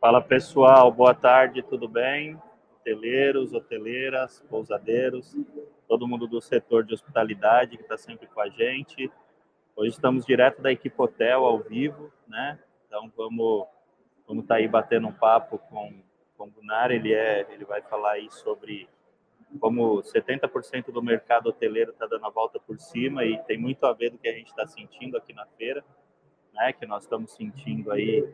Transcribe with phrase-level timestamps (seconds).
[0.00, 2.34] Fala pessoal, boa tarde, tudo bem?
[2.72, 5.36] Hoteleiros, hoteleiras, pousadeiros,
[5.86, 9.12] todo mundo do setor de hospitalidade que está sempre com a gente.
[9.76, 12.58] Hoje estamos direto da equipe Hotel ao vivo, né?
[12.86, 13.66] Então vamos
[14.26, 15.92] vamos estar tá aí batendo um papo com,
[16.34, 18.88] com o Gunnar, ele é ele vai falar aí sobre
[19.60, 23.92] como 70% do mercado hoteleiro está dando a volta por cima e tem muito a
[23.92, 25.84] ver do que a gente está sentindo aqui na feira,
[26.54, 26.72] né?
[26.72, 28.26] Que nós estamos sentindo aí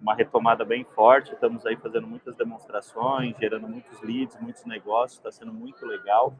[0.00, 5.30] uma retomada bem forte, estamos aí fazendo muitas demonstrações, gerando muitos leads, muitos negócios, está
[5.30, 6.34] sendo muito legal.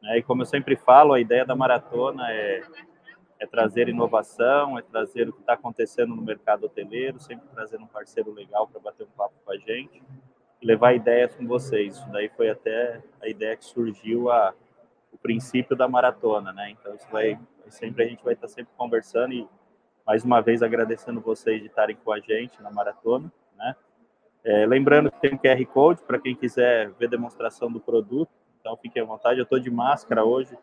[0.00, 0.18] Né?
[0.18, 2.62] E como eu sempre falo, a ideia da maratona é,
[3.40, 7.88] é trazer inovação, é trazer o que está acontecendo no mercado hoteleiro, sempre trazendo um
[7.88, 10.02] parceiro legal para bater um papo com a gente
[10.62, 11.96] levar ideias com vocês.
[11.96, 14.54] Isso daí foi até a ideia que surgiu a,
[15.12, 16.70] o princípio da maratona, né?
[16.70, 19.48] Então isso vai sempre a gente vai estar tá sempre conversando e
[20.06, 23.76] mais uma vez agradecendo vocês de estarem com a gente na maratona, né?
[24.44, 28.30] É, lembrando que tem um QR Code para quem quiser ver demonstração do produto,
[28.60, 29.38] então fiquem à vontade.
[29.38, 30.58] Eu estou de máscara hoje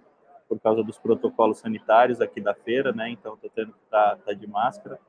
[0.50, 3.10] por causa dos protocolos sanitários aqui da feira, né?
[3.10, 5.00] Então estou tendo que estar tá, tá de máscara,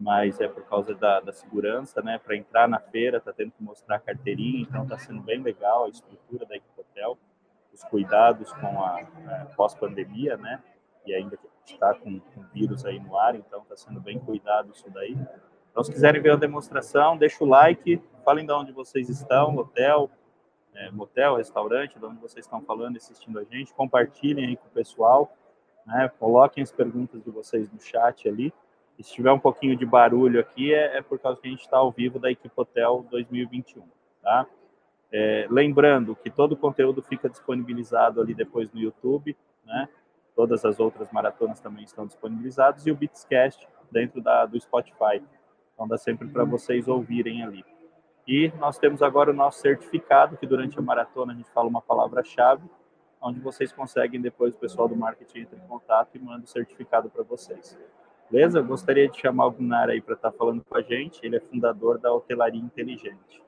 [0.00, 2.18] mas é por causa da, da segurança, né?
[2.18, 5.84] Para entrar na feira, está tendo que mostrar a carteirinha, então está sendo bem legal
[5.84, 7.18] a estrutura da Equipe Hotel,
[7.74, 10.62] os cuidados com a, a pós-pandemia, né?
[11.06, 12.20] E ainda está com,
[12.52, 15.16] vírus aí no ar, então está sendo bem cuidado isso daí.
[15.70, 20.10] Então, se quiserem ver a demonstração, deixa o like, falem de onde vocês estão, hotel,
[20.74, 24.70] é, motel, restaurante, de onde vocês estão falando, assistindo a gente, compartilhem aí com o
[24.70, 25.34] pessoal,
[25.86, 26.10] né?
[26.18, 28.52] coloquem as perguntas de vocês no chat ali.
[28.98, 31.60] E se tiver um pouquinho de barulho aqui, é, é por causa que a gente
[31.60, 33.82] está ao vivo da Equipe Hotel 2021,
[34.22, 34.46] tá?
[35.12, 39.88] É, lembrando que todo o conteúdo fica disponibilizado ali depois no YouTube, né?
[40.36, 45.22] Todas as outras maratonas também estão disponibilizadas e o Beatscast dentro da, do Spotify.
[45.72, 47.64] Então dá sempre para vocês ouvirem ali.
[48.28, 51.80] E nós temos agora o nosso certificado, que durante a maratona a gente fala uma
[51.80, 52.62] palavra-chave,
[53.20, 57.08] onde vocês conseguem depois o pessoal do marketing entra em contato e manda o certificado
[57.08, 57.78] para vocês.
[58.30, 58.60] Beleza?
[58.60, 61.24] Gostaria de chamar o Gunnar aí para estar tá falando com a gente.
[61.24, 63.42] Ele é fundador da Hotelaria Inteligente.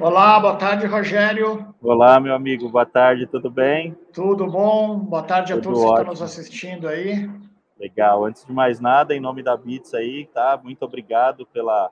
[0.00, 1.72] Olá, boa tarde, Rogério.
[1.80, 3.96] Olá, meu amigo, boa tarde, tudo bem?
[4.12, 5.94] Tudo bom, boa tarde a todos ótimo.
[5.94, 7.30] que estão nos assistindo aí.
[7.78, 10.60] Legal, antes de mais nada, em nome da Bits aí, tá?
[10.62, 11.90] Muito obrigado pela,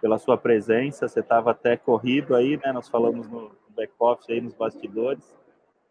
[0.00, 2.72] pela sua presença, você estava até corrido aí, né?
[2.72, 5.34] Nós falamos no back-office aí, nos bastidores.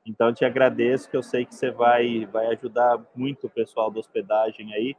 [0.06, 4.00] Então, te agradeço, que eu sei que você vai, vai ajudar muito o pessoal da
[4.00, 4.96] hospedagem aí.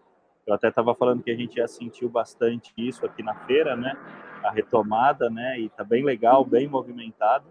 [0.46, 3.96] Eu até estava falando que a gente já sentiu bastante isso aqui na feira, né?
[4.42, 5.58] A retomada, né?
[5.58, 7.46] E tá bem legal, bem movimentado.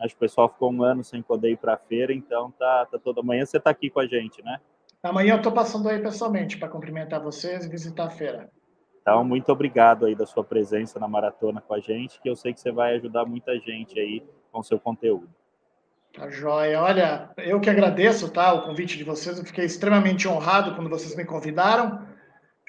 [0.00, 2.86] Acho que o pessoal ficou um ano sem poder ir para a feira, então tá,
[2.86, 4.58] tá toda manhã você tá aqui com a gente, né?
[5.02, 8.50] Amanhã eu estou passando aí pessoalmente para cumprimentar vocês e visitar a feira.
[9.00, 12.52] Então, muito obrigado aí da sua presença na maratona com a gente, que eu sei
[12.52, 15.28] que você vai ajudar muita gente aí com o seu conteúdo.
[16.12, 16.80] Tá joia.
[16.80, 19.38] Olha, eu que agradeço, tá, o convite de vocês.
[19.38, 22.06] Eu fiquei extremamente honrado quando vocês me convidaram.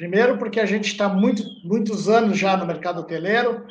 [0.04, 3.66] Primeiro, porque a gente está muito, muitos anos já no mercado hoteleiro.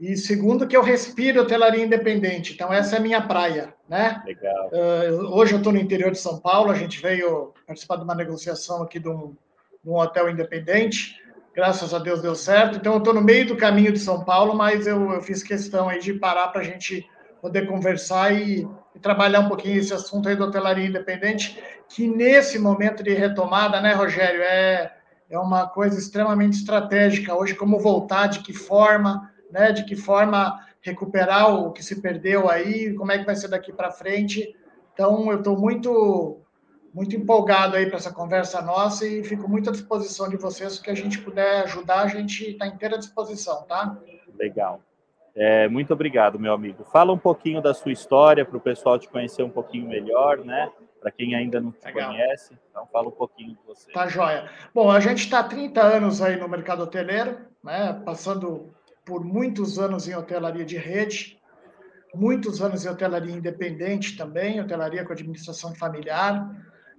[0.00, 2.52] E segundo, que eu respiro hotelaria independente.
[2.52, 4.20] Então, essa é a minha praia, né?
[4.26, 4.68] Legal.
[4.72, 6.72] Uh, hoje eu estou no interior de São Paulo.
[6.72, 9.36] A gente veio participar de uma negociação aqui de um,
[9.84, 11.22] de um hotel independente.
[11.54, 12.78] Graças a Deus deu certo.
[12.78, 15.88] Então, eu estou no meio do caminho de São Paulo, mas eu, eu fiz questão
[15.88, 17.08] aí de parar para a gente
[17.40, 22.58] poder conversar e, e, trabalhar um pouquinho esse assunto aí da hotelaria independente, que nesse
[22.58, 24.95] momento de retomada, né, Rogério, é
[25.28, 30.60] é uma coisa extremamente estratégica hoje, como voltar, de que forma, né, de que forma
[30.80, 34.54] recuperar o que se perdeu aí, como é que vai ser daqui para frente.
[34.92, 36.40] Então, eu estou muito
[36.94, 40.90] muito empolgado aí para essa conversa nossa e fico muito à disposição de vocês, que
[40.90, 43.98] a gente puder ajudar, a gente está inteira disposição, tá?
[44.38, 44.80] Legal.
[45.34, 46.84] É, muito obrigado, meu amigo.
[46.84, 50.70] Fala um pouquinho da sua história para o pessoal te conhecer um pouquinho melhor, né?
[51.06, 52.10] Para quem ainda não te Legal.
[52.10, 52.58] conhece.
[52.68, 53.92] Então, fala um pouquinho de você.
[53.92, 54.50] Tá joia.
[54.74, 58.02] Bom, a gente está há 30 anos aí no mercado hoteleiro, né?
[58.04, 58.74] passando
[59.04, 61.40] por muitos anos em hotelaria de rede,
[62.12, 66.50] muitos anos em hotelaria independente também, hotelaria com administração familiar,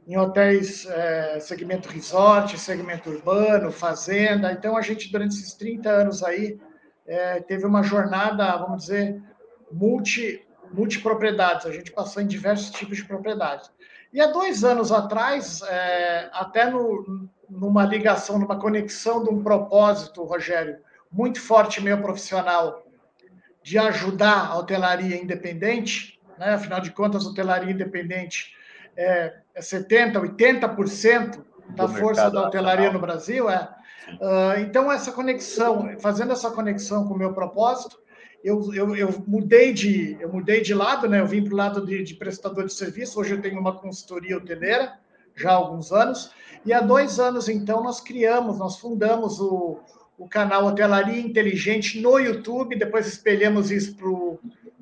[0.07, 4.53] em hotéis é, segmento resort, segmento urbano, fazenda.
[4.53, 6.57] Então, a gente, durante esses 30 anos aí,
[7.05, 9.21] é, teve uma jornada, vamos dizer,
[9.69, 11.65] multi, multipropriedades.
[11.65, 13.69] A gente passou em diversos tipos de propriedades.
[14.13, 20.23] E há dois anos atrás, é, até no, numa ligação, numa conexão de um propósito,
[20.23, 20.77] Rogério,
[21.11, 22.85] muito forte meu profissional,
[23.61, 26.53] de ajudar a hotelaria independente, né?
[26.53, 28.55] afinal de contas, a hotelaria independente
[28.95, 33.69] é, é 70%, 80% da força da hotelaria no Brasil, é.
[34.21, 37.99] Uh, então, essa conexão, fazendo essa conexão com o meu propósito,
[38.47, 41.19] eu, eu, eu, mudei de eu mudei de lado, né?
[41.19, 43.19] Eu vim para o lado de, de, prestador de serviço.
[43.19, 44.93] Hoje eu tenho uma consultoria hoteleira
[45.35, 46.31] já há alguns anos
[46.65, 49.79] e há dois anos então nós criamos, nós fundamos o,
[50.17, 52.77] o canal Hotelaria Inteligente no YouTube.
[52.77, 54.39] Depois espelhamos isso para o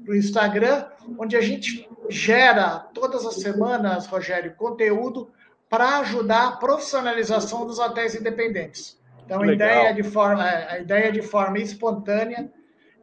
[0.10, 0.86] Instagram,
[1.18, 5.28] onde a gente gera todas as semanas, Rogério, conteúdo
[5.68, 9.00] para ajudar a profissionalização dos hotéis independentes.
[9.26, 12.48] Então, a ideia, de forma, a ideia de forma espontânea,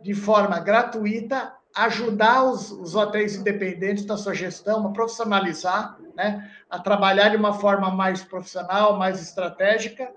[0.02, 6.50] de forma gratuita, ajudar os, os hotéis independentes na sua gestão, a profissionalizar, né?
[6.68, 10.10] a trabalhar de uma forma mais profissional, mais estratégica.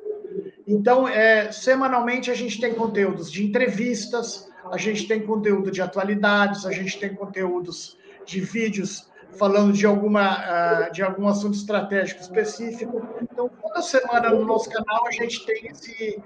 [0.68, 6.66] Então, é, semanalmente, a gente tem conteúdos de entrevistas, a gente tem conteúdo de atualidades,
[6.66, 13.06] a gente tem conteúdos de vídeos falando de, alguma, ah, de algum assunto estratégico específico.
[13.22, 16.22] Então, toda semana no nosso canal a gente tem esse,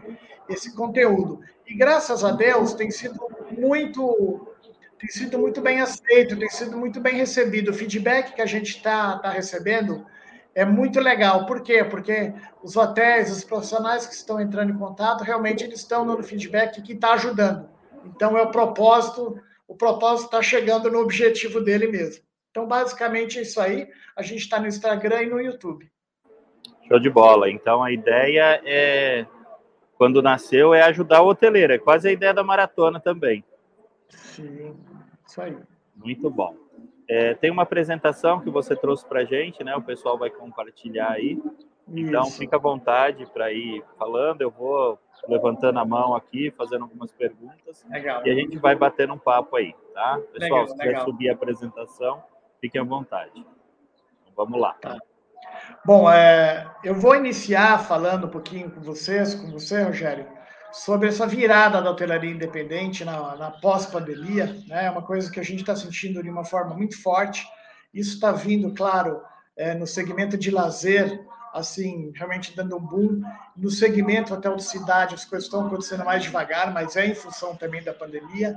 [0.47, 1.41] esse conteúdo.
[1.69, 3.19] E graças a Deus tem sido
[3.51, 4.48] muito
[4.98, 7.71] tem sido muito bem aceito, tem sido muito bem recebido.
[7.71, 10.06] O feedback que a gente está tá recebendo
[10.54, 11.45] é muito legal.
[11.45, 11.86] Por quê?
[11.86, 16.81] Porque os hotéis, os profissionais que estão entrando em contato, realmente eles estão no feedback
[16.81, 17.69] que está ajudando.
[18.04, 22.24] Então é o propósito, o propósito está chegando no objetivo dele mesmo.
[22.51, 23.88] Então, basicamente, é isso aí.
[24.16, 25.89] A gente está no Instagram e no YouTube.
[26.88, 27.50] Show de bola.
[27.50, 29.25] Então, a ideia é,
[30.00, 31.74] quando nasceu, é ajudar o hoteleiro.
[31.74, 33.44] É quase a ideia da maratona também.
[34.07, 34.74] Sim,
[35.28, 35.57] isso aí.
[35.94, 36.56] Muito bom.
[37.06, 39.75] É, tem uma apresentação que você trouxe para a gente, né?
[39.75, 41.38] O pessoal vai compartilhar aí.
[41.86, 42.38] Então, Isso.
[42.38, 44.42] fica à vontade para ir falando.
[44.42, 44.98] Eu vou
[45.28, 47.86] levantando a mão aqui, fazendo algumas perguntas.
[47.90, 48.25] Legal.
[48.25, 50.18] E a gente vai batendo um papo aí, tá?
[50.31, 52.24] Pessoal, legal, se quiser subir a apresentação,
[52.62, 53.31] fiquem à vontade.
[53.36, 54.75] Então, vamos lá.
[54.75, 54.98] Tá.
[55.86, 60.27] Bom, é, eu vou iniciar falando um pouquinho com vocês, com você, Rogério,
[60.71, 64.56] sobre essa virada da hotelaria independente na, na pós-pandemia.
[64.68, 64.86] Né?
[64.86, 67.47] É uma coisa que a gente está sentindo de uma forma muito forte.
[67.94, 69.21] Isso está vindo, claro,
[69.57, 73.21] é, no segmento de lazer, assim, realmente dando um boom.
[73.56, 77.56] No segmento até de cidade, as coisas estão acontecendo mais devagar, mas é em função
[77.56, 78.56] também da pandemia.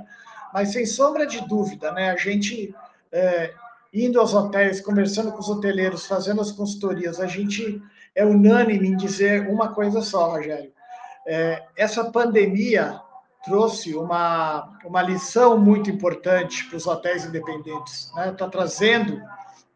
[0.53, 2.11] Mas sem sombra de dúvida, né?
[2.11, 2.75] A gente
[3.11, 3.53] é,
[3.93, 7.81] indo aos hotéis, conversando com os hoteleiros, fazendo as consultorias, a gente
[8.15, 10.71] é unânime em dizer uma coisa só, Rogério.
[11.27, 12.99] É, essa pandemia
[13.43, 18.05] trouxe uma, uma lição muito importante para os hotéis independentes.
[18.07, 18.31] Está né?
[18.31, 19.21] Tá trazendo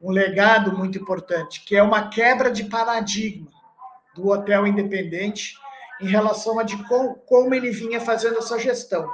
[0.01, 3.47] um legado muito importante, que é uma quebra de paradigma
[4.15, 5.55] do hotel independente
[6.01, 9.09] em relação a de com, como ele vinha fazendo essa gestão.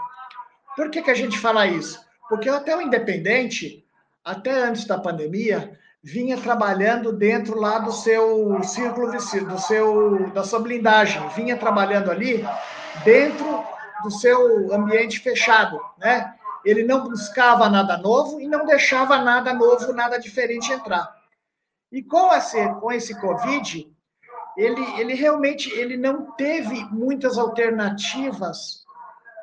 [0.75, 2.03] Por que, que a gente fala isso?
[2.29, 3.82] Porque o hotel independente,
[4.23, 10.59] até antes da pandemia, vinha trabalhando dentro lá do seu círculo do seu da sua
[10.59, 12.45] blindagem, vinha trabalhando ali
[13.03, 13.63] dentro
[14.03, 16.35] do seu ambiente fechado, né?
[16.65, 21.13] Ele não buscava nada novo e não deixava nada novo, nada diferente entrar.
[21.91, 23.87] E com esse, com esse Covid,
[24.57, 28.83] ele, ele realmente ele não teve muitas alternativas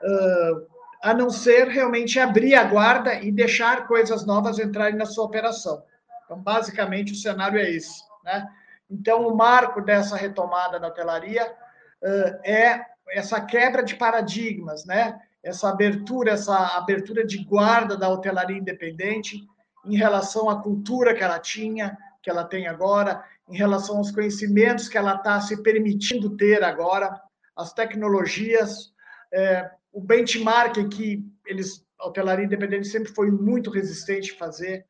[0.03, 0.67] uh,
[1.03, 5.83] a não ser realmente abrir a guarda e deixar coisas novas entrarem na sua operação.
[6.25, 8.03] Então, basicamente, o cenário é esse.
[8.25, 8.47] Né?
[8.91, 15.19] Então, o marco dessa retomada da hotelaria uh, é essa quebra de paradigmas, né?
[15.43, 19.39] essa abertura, essa abertura de guarda da hotelaria independente
[19.85, 24.89] em relação à cultura que ela tinha, que ela tem agora, em relação aos conhecimentos
[24.89, 27.21] que ela está se permitindo ter agora,
[27.57, 28.93] as tecnologias,
[29.33, 34.87] é, o benchmark que eles, a hotelaria independente sempre foi muito resistente a fazer.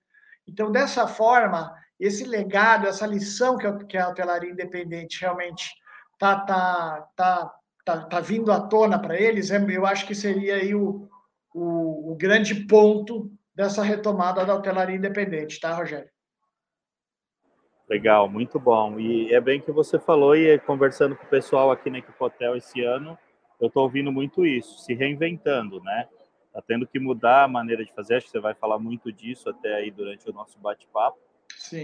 [0.47, 5.71] Então, dessa forma, esse legado, essa lição que a, hotelaria independente realmente
[6.15, 10.57] está tá, tá tá, tá vindo à tona para eles, é, eu acho que seria
[10.57, 11.09] aí o,
[11.55, 16.09] o, o grande ponto dessa retomada da hotelaria independente, tá, Rogério?
[17.89, 19.01] Legal, muito bom.
[19.01, 22.57] E é bem que você falou, e conversando com o pessoal aqui na Equipe Hotel
[22.57, 23.19] esse ano,
[23.61, 26.09] eu estou ouvindo muito isso, se reinventando, né?
[26.47, 29.49] Está tendo que mudar a maneira de fazer, acho que você vai falar muito disso
[29.49, 31.19] até aí durante o nosso bate-papo.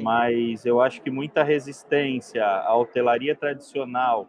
[0.02, 4.28] Mas eu acho que muita resistência à hotelaria tradicional,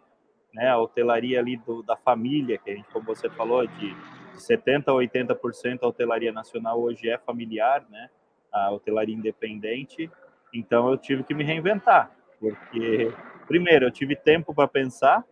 [0.52, 4.38] né, a hotelaria ali do, da família, que a gente, como você falou, de, de
[4.40, 8.08] 70% a 80% a hotelaria nacional hoje é familiar, né,
[8.52, 10.10] a hotelaria independente,
[10.52, 13.12] então eu tive que me reinventar, porque,
[13.46, 15.24] primeiro, eu tive tempo para pensar,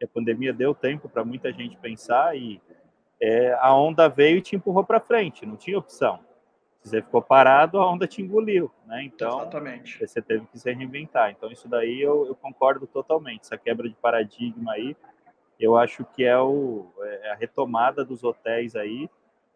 [0.00, 2.60] né, a pandemia deu tempo para muita gente pensar e
[3.20, 6.20] é, a onda veio e te empurrou para frente, não tinha opção.
[6.82, 9.02] você ficou parado, a onda te engoliu, né?
[9.02, 9.98] Então, Exatamente.
[9.98, 11.30] você teve que se reinventar.
[11.30, 13.40] Então, isso daí eu, eu, concordo totalmente.
[13.40, 14.96] Essa quebra de paradigma aí,
[15.58, 19.08] eu acho que é, o, é a retomada dos hotéis aí.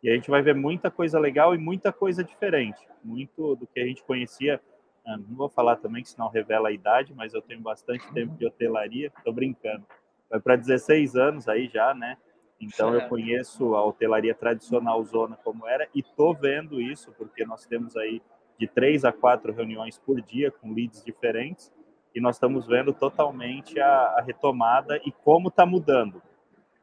[0.02, 2.80] E a gente vai ver muita coisa legal e muita coisa diferente.
[3.04, 4.61] Muito do que a gente conhecia.
[5.06, 8.35] Ah, não vou falar também, que senão revela a idade, mas eu tenho bastante tempo
[8.37, 9.12] de hotelaria.
[9.18, 9.85] Estou brincando.
[10.30, 12.16] Vai para 16 anos aí já, né?
[12.60, 17.64] Então eu conheço a hotelaria tradicional zona como era e tô vendo isso porque nós
[17.64, 18.22] temos aí
[18.58, 21.72] de três a quatro reuniões por dia com leads diferentes
[22.14, 26.22] e nós estamos vendo totalmente a, a retomada e como está mudando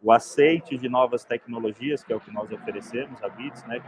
[0.02, 3.80] o aceite de novas tecnologias que é o que nós oferecemos a Bits, né,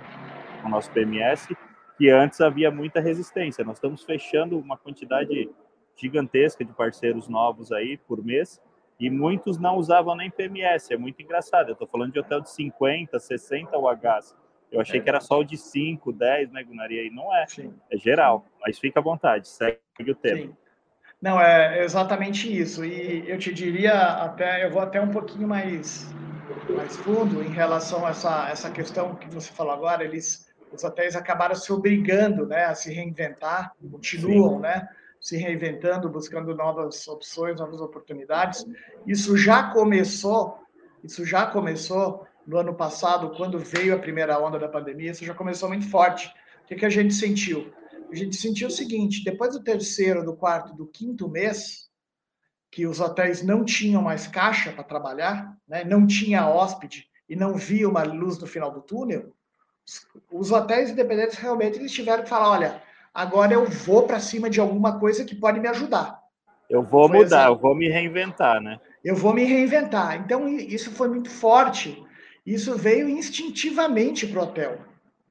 [0.61, 1.55] com o nosso PMS,
[1.97, 3.63] que antes havia muita resistência.
[3.63, 5.49] Nós estamos fechando uma quantidade
[5.95, 8.61] gigantesca de parceiros novos aí por mês
[9.00, 10.94] e muitos não usavam nem PMS.
[10.94, 11.70] É muito engraçado.
[11.70, 14.36] Eu estou falando de hotel de 50, 60 UHs.
[14.72, 15.03] Eu achei é.
[15.03, 17.03] que era só o de 5, 10, né, Gunaria?
[17.03, 17.48] E não é.
[17.48, 17.74] Sim.
[17.89, 18.46] É geral.
[18.62, 19.79] Mas fica à vontade, segue
[20.12, 20.41] o tema.
[20.41, 20.56] Sim.
[21.22, 22.84] Não, é exatamente isso.
[22.86, 26.13] E eu te diria até, eu vou até um pouquinho mais,
[26.70, 30.03] mais fundo em relação a essa, essa questão que você falou agora.
[30.03, 34.62] Eles, os hotéis acabaram se obrigando né, a se reinventar, continuam, Sim.
[34.62, 34.88] né?
[35.19, 38.65] Se reinventando, buscando novas opções, novas oportunidades.
[39.05, 40.59] Isso já começou,
[41.03, 45.33] isso já começou no ano passado, quando veio a primeira onda da pandemia, isso já
[45.33, 46.33] começou muito forte.
[46.63, 47.71] O que, que a gente sentiu?
[48.11, 51.89] A gente sentiu o seguinte: depois do terceiro, do quarto, do quinto mês,
[52.71, 55.83] que os hotéis não tinham mais caixa para trabalhar, né?
[55.83, 59.31] não tinha hóspede e não via uma luz no final do túnel,
[60.31, 64.59] os hotéis independentes realmente eles tiveram que falar: olha, agora eu vou para cima de
[64.59, 66.19] alguma coisa que pode me ajudar.
[66.69, 68.79] Eu vou foi mudar, eu vou me reinventar, né?
[69.03, 70.17] Eu vou me reinventar.
[70.17, 72.03] Então, isso foi muito forte.
[72.45, 74.77] Isso veio instintivamente para o hotel.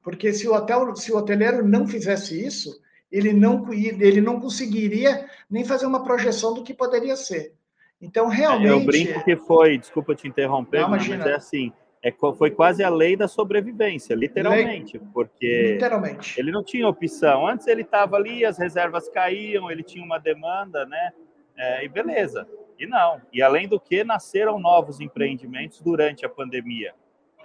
[0.03, 2.81] Porque se o, hotel, se o hoteleiro não fizesse isso,
[3.11, 7.53] ele não, ele não conseguiria nem fazer uma projeção do que poderia ser.
[8.01, 8.69] Então, realmente.
[8.69, 11.71] Eu brinco que foi, desculpa te interromper, não, mas é assim:
[12.01, 16.39] é, foi quase a lei da sobrevivência, literalmente, lei, porque literalmente.
[16.39, 17.45] ele não tinha opção.
[17.45, 21.11] Antes ele estava ali, as reservas caíam, ele tinha uma demanda, né?
[21.57, 22.47] É, e beleza.
[22.79, 23.21] E não.
[23.33, 26.93] E além do que, nasceram novos empreendimentos durante a pandemia.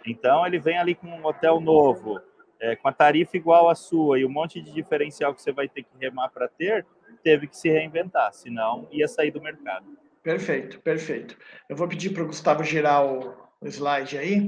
[0.07, 2.21] Então ele vem ali com um hotel novo,
[2.61, 5.69] é, com a tarifa igual à sua e um monte de diferencial que você vai
[5.69, 6.87] ter que remar para ter,
[7.25, 9.87] teve que se reinventar, senão ia sair do mercado.
[10.23, 11.37] Perfeito, perfeito.
[11.69, 13.35] Eu vou pedir para o Gustavo girar o,
[13.69, 14.41] slide aí.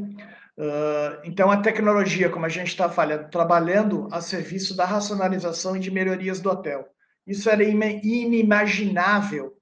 [0.58, 5.80] Uh, então, a tecnologia, como a gente está falando, trabalhando a serviço da racionalização e
[5.80, 6.88] de melhorias do hotel.
[7.26, 9.56] Isso era inimaginável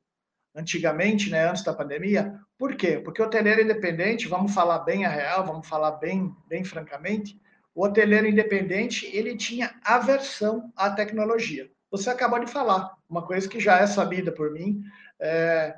[0.54, 2.38] antigamente, né, antes da pandemia.
[2.56, 3.00] Por quê?
[3.04, 7.40] Porque o hoteleiro independente, vamos falar bem a real, vamos falar bem, bem francamente,
[7.75, 11.68] o hoteleiro independente, ele tinha aversão à tecnologia.
[11.90, 14.80] Você acabou de falar, uma coisa que já é sabida por mim,
[15.20, 15.75] é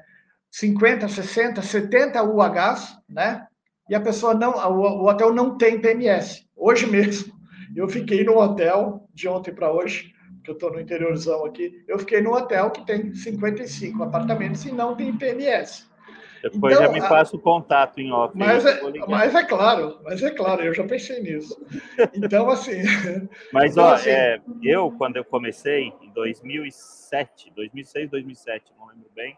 [0.50, 3.46] 50, 60, 70 UHs, né?
[3.88, 6.46] E a pessoa não, o, hotel não tem PMS.
[6.56, 7.32] Hoje mesmo,
[7.74, 10.12] eu fiquei no hotel, de ontem para hoje,
[10.42, 14.72] que eu estou no interiorzão aqui, eu fiquei no hotel que tem 55 apartamentos e
[14.72, 15.86] não tem PMS.
[16.42, 18.36] Depois então, já me passa o contato em off.
[18.36, 21.56] Mas é, mas é claro, mas é claro, eu já pensei nisso.
[22.14, 22.82] Então, assim.
[23.52, 29.10] Mas, então, ó, assim, é, eu, quando eu comecei, em 2007, 2006, 2007, não lembro
[29.14, 29.36] bem,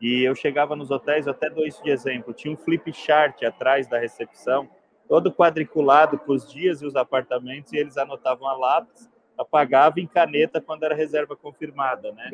[0.00, 3.86] e eu chegava nos hotéis, até dou isso de exemplo, tinha um flip chart atrás
[3.86, 4.68] da recepção,
[5.08, 10.06] todo quadriculado com os dias e os apartamentos, e eles anotavam a lápis, apagavam em
[10.06, 12.30] caneta quando era reserva confirmada, né?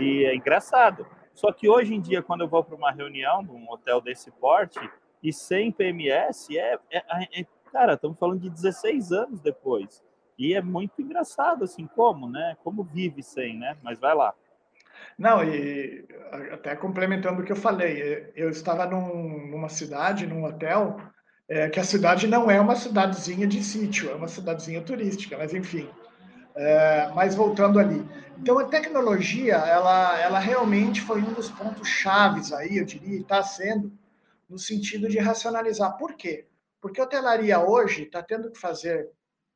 [0.00, 1.06] E é engraçado.
[1.34, 4.78] Só que hoje em dia, quando eu vou para uma reunião num hotel desse porte,
[5.22, 10.04] e sem PMS, é, é, é cara, estamos falando de 16 anos depois.
[10.38, 12.56] E é muito engraçado, assim, como, né?
[12.62, 13.76] Como vive sem, né?
[13.82, 14.34] Mas vai lá.
[15.18, 16.06] Não, e
[16.52, 20.96] até complementando o que eu falei, eu estava num, numa cidade, num hotel,
[21.48, 25.54] é, que a cidade não é uma cidadezinha de sítio, é uma cidadezinha turística, mas
[25.54, 25.88] enfim.
[26.56, 28.06] É, mas voltando ali.
[28.38, 33.20] Então, a tecnologia, ela, ela realmente foi um dos pontos chaves aí, eu diria, e
[33.20, 33.92] está sendo,
[34.48, 35.96] no sentido de racionalizar.
[35.96, 36.46] Por quê?
[36.80, 39.08] Porque a hotelaria hoje está tendo que fazer,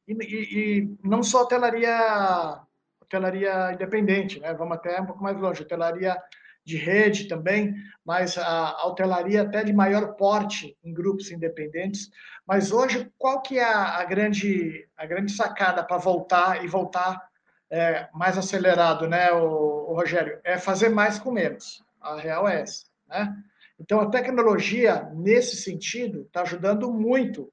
[0.07, 2.61] e, e, e não só a hotelaria
[3.09, 4.53] hotelaria independente, né?
[4.55, 6.17] Vamos até um pouco mais longe, hotelaria
[6.65, 7.75] de rede também,
[8.05, 12.11] mas a, hotelaria até de maior porte em grupos independentes.
[12.47, 17.27] Mas hoje, qual que é a, grande, a grande sacada para voltar e voltar
[17.71, 20.39] é, mais acelerado, né, o, o, Rogério?
[20.45, 21.83] É fazer mais com menos.
[22.01, 23.35] A real é essa, né?
[23.81, 27.51] Então, a tecnologia, nesse sentido, está ajudando muito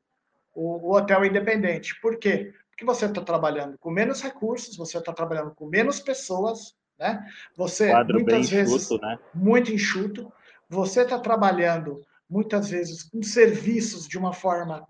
[0.53, 1.99] o, o hotel independente.
[2.01, 2.51] Por quê?
[2.75, 7.25] Porque você está trabalhando com menos recursos, você está trabalhando com menos pessoas, né?
[7.55, 9.17] Você Quadro muitas vezes enxuto, né?
[9.33, 10.33] muito enxuto.
[10.67, 14.85] Você está trabalhando muitas vezes com serviços de uma forma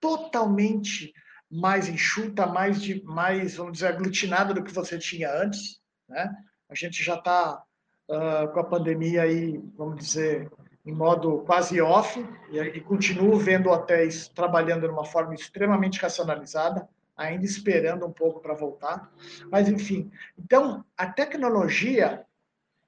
[0.00, 1.12] totalmente
[1.50, 5.78] mais enxuta, mais de mais vamos dizer aglutinada do que você tinha antes,
[6.08, 6.34] né?
[6.70, 7.62] A gente já está
[8.08, 10.50] uh, com a pandemia aí, vamos dizer,
[10.86, 12.18] em modo quase off,
[12.50, 18.40] e, e continuo vendo hotéis trabalhando de uma forma extremamente racionalizada, ainda esperando um pouco
[18.40, 19.10] para voltar.
[19.50, 22.24] Mas, enfim, então, a tecnologia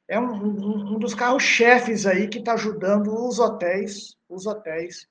[0.07, 5.09] é um, um, um dos carros-chefes aí que está ajudando os hotéis, os hotéis,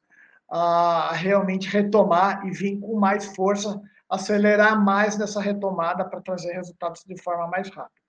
[0.50, 7.04] a realmente retomar e vir com mais força, acelerar mais nessa retomada para trazer resultados
[7.06, 8.02] de forma mais rápida.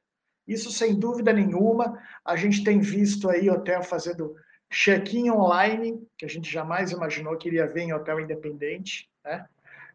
[0.46, 4.34] Isso, sem dúvida nenhuma, a gente tem visto aí hotel fazendo
[4.70, 9.46] check-in online, que a gente jamais imaginou que iria ver em hotel independente, né?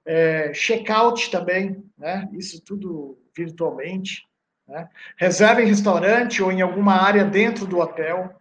[0.05, 2.27] É, check-out também, né?
[2.33, 4.23] Isso tudo virtualmente,
[4.67, 4.89] né?
[5.17, 8.33] Reserva em restaurante ou em alguma área dentro do hotel.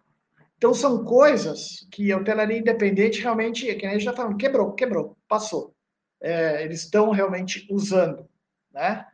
[0.57, 5.17] Então, são coisas que a hotelaria independente realmente, que a gente já falando, quebrou, quebrou,
[5.27, 5.73] passou.
[6.21, 8.27] É, eles estão realmente usando,
[8.73, 9.05] né?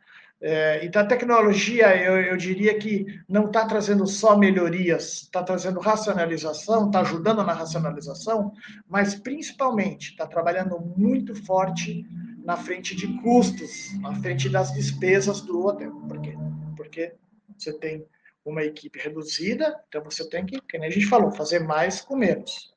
[0.42, 5.80] É, então, a tecnologia, eu, eu diria que não está trazendo só melhorias, está trazendo
[5.80, 8.52] racionalização, está ajudando na racionalização,
[8.88, 12.06] mas principalmente está trabalhando muito forte
[12.44, 15.92] na frente de custos, na frente das despesas do hotel.
[16.06, 16.36] Por quê?
[16.76, 17.14] Porque
[17.56, 18.06] você tem
[18.44, 22.74] uma equipe reduzida, então você tem que, como a gente falou, fazer mais com menos.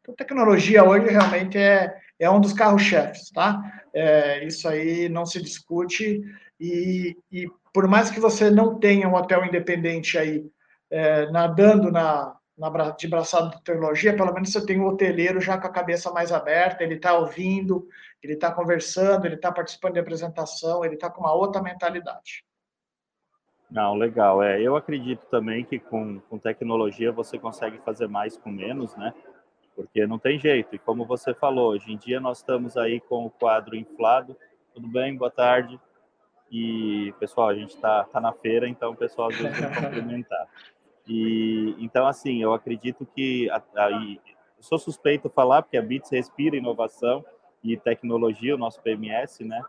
[0.00, 3.82] Então, tecnologia hoje realmente é, é um dos carros-chefes, tá?
[3.92, 6.22] É, isso aí não se discute.
[6.60, 10.44] E, e por mais que você não tenha um hotel independente aí
[10.90, 15.58] é, nadando na, na, de braçada de tecnologia, pelo menos você tem um hoteleiro já
[15.58, 17.86] com a cabeça mais aberta, ele está ouvindo,
[18.22, 22.44] ele está conversando, ele está participando de apresentação, ele está com uma outra mentalidade.
[23.70, 24.42] Não, legal.
[24.42, 29.12] É, eu acredito também que com, com tecnologia você consegue fazer mais com menos, né?
[29.74, 30.74] Porque não tem jeito.
[30.74, 34.36] E como você falou, hoje em dia nós estamos aí com o quadro inflado.
[34.72, 35.16] Tudo bem?
[35.16, 35.78] Boa tarde.
[36.50, 40.46] E, pessoal, a gente está tá na feira, então o pessoal às vezes vai cumprimentar.
[41.06, 44.20] E, então, assim, eu acredito que, aí,
[44.60, 47.24] sou suspeito falar, porque a BITS respira inovação
[47.62, 49.62] e tecnologia, o nosso PMS, né?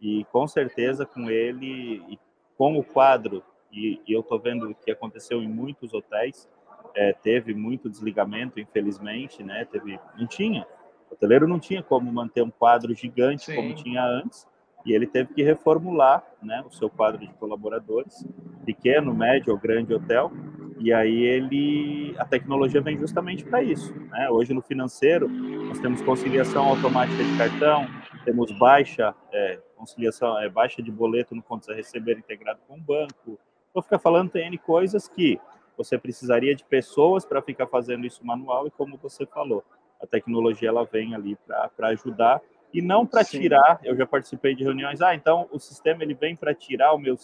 [0.00, 2.18] E com certeza com ele
[2.56, 6.48] com o quadro, e, e eu estou vendo o que aconteceu em muitos hotéis,
[6.94, 9.64] é, teve muito desligamento, infelizmente, né?
[9.64, 10.66] Teve, não tinha,
[11.10, 13.56] o hoteleiro não tinha como manter um quadro gigante Sim.
[13.56, 14.46] como tinha antes,
[14.84, 18.26] e ele teve que reformular né, o seu quadro de colaboradores,
[18.64, 20.30] pequeno, médio ou grande hotel,
[20.78, 23.94] e aí ele a tecnologia vem justamente para isso.
[24.10, 24.28] Né?
[24.30, 27.86] Hoje no financeiro nós temos conciliação automática de cartão,
[28.24, 32.80] temos baixa é, conciliação, é, baixa de boleto no contas a receber integrado com o
[32.80, 33.38] banco.
[33.72, 35.38] Vou ficar falando tem N coisas que
[35.76, 39.64] você precisaria de pessoas para ficar fazendo isso manual e como você falou,
[40.00, 42.40] a tecnologia ela vem ali para ajudar
[42.74, 43.78] e não para tirar.
[43.84, 45.00] Eu já participei de reuniões.
[45.00, 47.16] Ah, então o sistema ele vem para tirar o meu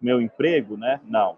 [0.00, 1.00] meu emprego, né?
[1.04, 1.32] Não.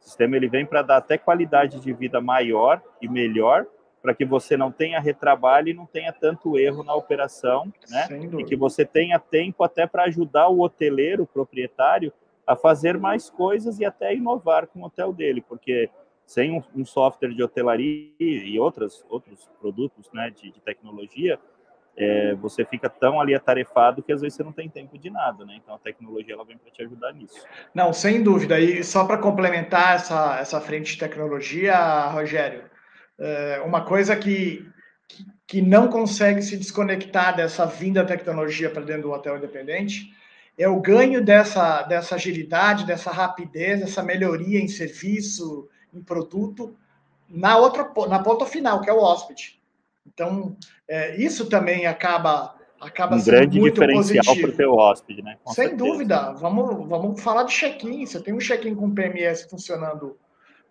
[0.00, 3.66] O sistema ele vem para dar até qualidade de vida maior e melhor
[4.02, 8.06] para que você não tenha retrabalho e não tenha tanto erro na operação, né?
[8.38, 12.12] E que você tenha tempo até para ajudar o hoteleiro, o proprietário,
[12.46, 15.90] a fazer mais coisas e até inovar com o hotel dele, porque
[16.24, 21.38] sem um, um software de hotelaria e outras, outros produtos né, de, de tecnologia,
[21.96, 25.44] é, você fica tão ali atarefado que às vezes você não tem tempo de nada,
[25.44, 25.54] né?
[25.56, 27.42] Então a tecnologia ela vem para te ajudar nisso.
[27.74, 28.60] Não, sem dúvida.
[28.60, 32.64] E só para complementar essa, essa frente de tecnologia, Rogério,
[33.18, 34.68] é uma coisa que,
[35.08, 40.14] que, que não consegue se desconectar dessa vinda da tecnologia para dentro do hotel independente
[40.58, 46.74] é o ganho dessa, dessa agilidade, dessa rapidez, dessa melhoria em serviço, em produto,
[47.28, 49.60] na outra na ponta final, que é o hóspede.
[50.06, 50.56] Então,
[50.88, 55.36] é, isso também acaba acaba um sendo grande muito diferencial para o teu hóspede, né?
[55.42, 55.90] Com Sem certeza.
[55.90, 56.32] dúvida.
[56.32, 58.04] Vamos, vamos falar de check-in.
[58.04, 60.16] Você tem um check-in com PMS funcionando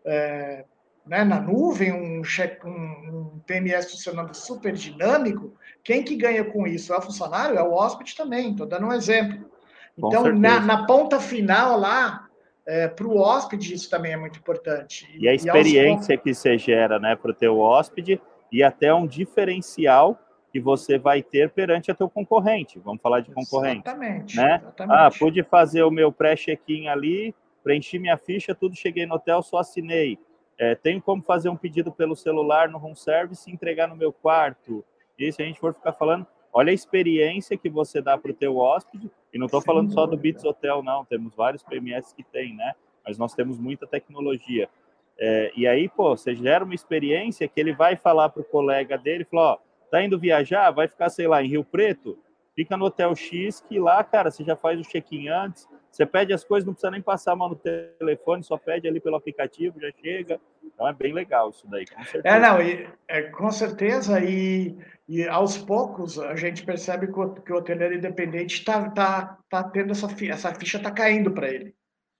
[0.05, 0.65] é,
[1.05, 5.53] né, na nuvem, um, check, um, um, PMS funcionando super dinâmico.
[5.83, 6.93] Quem que ganha com isso?
[6.93, 7.57] É o funcionário?
[7.57, 8.51] É o hóspede também.
[8.51, 9.49] Estou dando um exemplo.
[9.97, 12.27] Então, na, na, ponta final lá,
[12.65, 15.07] é, para o hóspede, isso também é muito importante.
[15.13, 16.23] E, e a experiência e aos...
[16.23, 18.21] que você gera né, para o teu hóspede
[18.55, 20.17] e até um diferencial
[20.49, 22.79] que você vai ter perante a teu concorrente.
[22.79, 23.81] Vamos falar de concorrente.
[23.85, 24.37] Exatamente.
[24.37, 24.61] Né?
[24.61, 24.97] Exatamente.
[24.97, 29.57] Ah, pude fazer o meu pré-check-in ali, preenchi minha ficha, tudo, cheguei no hotel, só
[29.57, 30.17] assinei.
[30.57, 34.13] É, tenho como fazer um pedido pelo celular no home service e entregar no meu
[34.13, 34.85] quarto.
[35.19, 38.33] E se a gente for ficar falando, olha a experiência que você dá para o
[38.33, 42.23] teu hóspede, e não estou falando só do Bits Hotel, não, temos vários PMS que
[42.23, 42.71] tem, né?
[43.05, 44.69] Mas nós temos muita tecnologia.
[45.17, 48.97] É, e aí, pô, você gera uma experiência que ele vai falar para o colega
[48.97, 49.57] dele, falar, ó,
[49.89, 52.17] tá indo viajar, vai ficar, sei lá, em Rio Preto,
[52.55, 56.33] fica no Hotel X, que lá, cara, você já faz o check-in antes, você pede
[56.33, 59.79] as coisas, não precisa nem passar a mão no telefone, só pede ali pelo aplicativo,
[59.79, 60.39] já chega.
[60.61, 62.35] Então é bem legal isso daí, com certeza.
[62.35, 67.33] É, não, e, é, com certeza, e, e aos poucos a gente percebe que o,
[67.35, 67.59] que o
[67.93, 71.73] independente está tá, tá tendo essa, essa ficha está caindo para ele.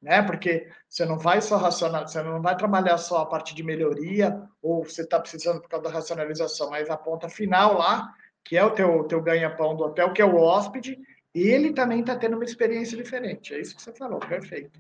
[0.06, 0.22] Né?
[0.22, 4.40] Porque você não vai só racionar, você não vai trabalhar só a parte de melhoria,
[4.62, 8.14] ou você está precisando por causa da racionalização, mas a ponta final lá,
[8.44, 11.00] que é o teu, teu ganha-pão do hotel, que é o hóspede,
[11.34, 13.56] ele também está tendo uma experiência diferente.
[13.56, 14.80] É isso que você falou, perfeito.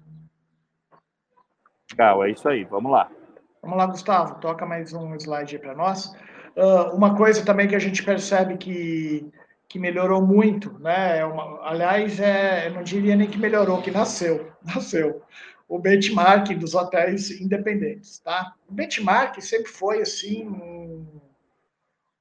[1.91, 3.09] Legal, é isso aí, vamos lá.
[3.63, 6.13] Vamos lá, Gustavo, toca mais um slide para nós.
[6.55, 9.27] Uh, uma coisa também que a gente percebe que,
[9.67, 11.19] que melhorou muito, né?
[11.19, 15.21] É uma, aliás, é, eu não diria nem que melhorou, que nasceu, nasceu.
[15.67, 18.54] O benchmark dos hotéis independentes, tá?
[18.67, 21.21] O benchmark sempre foi, assim, um,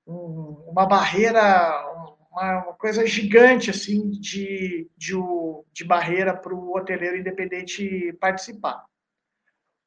[0.07, 1.40] um, uma barreira,
[2.33, 5.14] uma, uma coisa gigante assim de, de,
[5.72, 8.85] de barreira para o hoteleiro independente participar.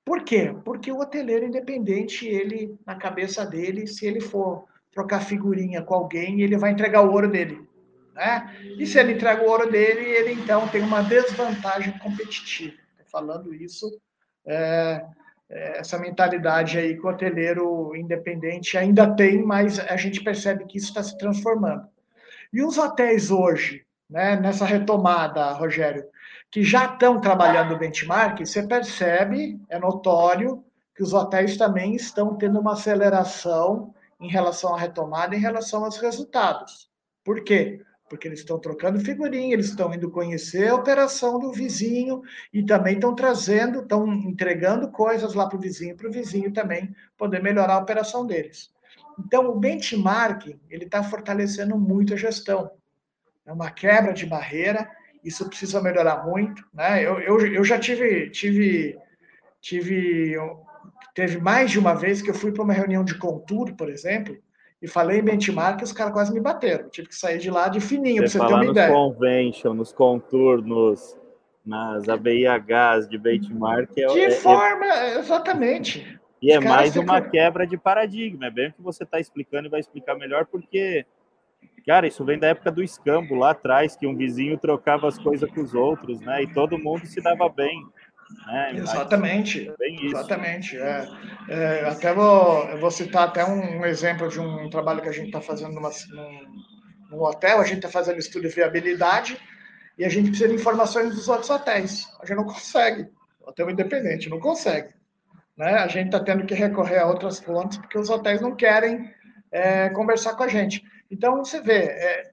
[0.05, 0.55] Por quê?
[0.63, 4.65] Porque o hoteleiro independente, ele, na cabeça dele, se ele for
[4.97, 7.61] trocar figurinha com alguém, ele vai entregar o ouro dele.
[8.15, 8.51] Né?
[8.79, 12.75] E se ele entrega o ouro dele, ele então tem uma desvantagem competitiva.
[13.11, 14.01] Falando isso,
[14.45, 15.05] é,
[15.49, 20.79] é, essa mentalidade aí que o hoteleiro independente ainda tem, mas a gente percebe que
[20.79, 21.87] isso está se transformando.
[22.51, 26.05] E os hotéis hoje, né, nessa retomada, Rogério,
[26.49, 30.63] que já estão trabalhando o benchmark, você percebe, é notório,
[30.95, 35.97] que os hotéis também estão tendo uma aceleração em relação à retomada, em relação aos
[35.97, 36.89] resultados.
[37.23, 37.81] Por quê?
[38.09, 42.21] Porque eles estão trocando figurinha, eles estão indo conhecer a operação do vizinho
[42.53, 46.95] e também estão trazendo, estão entregando coisas lá para o vizinho, para o vizinho também
[47.17, 48.71] poder melhorar a operação deles.
[49.19, 52.71] Então, o benchmarking ele está fortalecendo muito a gestão.
[53.45, 54.89] É uma quebra de barreira,
[55.23, 56.65] isso precisa melhorar muito.
[56.73, 57.03] Né?
[57.03, 58.97] Eu, eu, eu já tive, tive,
[59.59, 60.35] tive,
[61.17, 64.37] teve mais de uma vez que eu fui para uma reunião de contour, por exemplo,
[64.79, 66.87] e falei em benchmark, os caras quase me bateram.
[66.89, 68.87] Tive que sair de lá de fininho, para você ter uma nos ideia.
[68.89, 71.17] Nos convention, nos contour, nos,
[71.65, 73.97] nas ABIHs de benchmark.
[73.97, 75.17] É, de é, forma, é...
[75.17, 76.05] exatamente.
[76.39, 79.71] E é mais uma quebra de paradigma, é bem o que você está explicando e
[79.71, 81.03] vai explicar melhor, porque,
[81.83, 85.49] cara, isso vem da época do escambo lá atrás, que um vizinho trocava as coisas
[85.49, 86.43] com os outros, né?
[86.43, 87.83] E todo mundo se dava bem.
[88.45, 88.73] Né?
[88.75, 90.77] Exatamente, exatamente.
[90.77, 91.07] É,
[91.49, 95.13] é, até vou, eu vou citar até um, um, exemplo de um trabalho que a
[95.13, 96.63] gente está fazendo numa, num,
[97.11, 99.39] num hotel, a gente está fazendo estudo de viabilidade
[99.97, 102.07] e a gente precisa de informações dos outros hotéis.
[102.21, 103.07] A gente não consegue,
[103.41, 104.93] hotel independente, não consegue.
[105.57, 105.73] Né?
[105.73, 109.11] A gente está tendo que recorrer a outras fontes porque os hotéis não querem
[109.51, 110.83] é, conversar com a gente.
[111.09, 112.31] Então, você vê, é,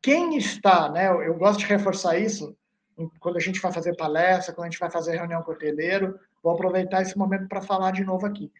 [0.00, 1.08] quem está, né?
[1.08, 2.56] Eu, eu, gosto de reforçar isso
[3.18, 6.18] quando a gente vai fazer palestra, quando a gente vai fazer reunião com o hoteleiro.
[6.42, 8.50] Vou aproveitar esse momento para falar de novo aqui.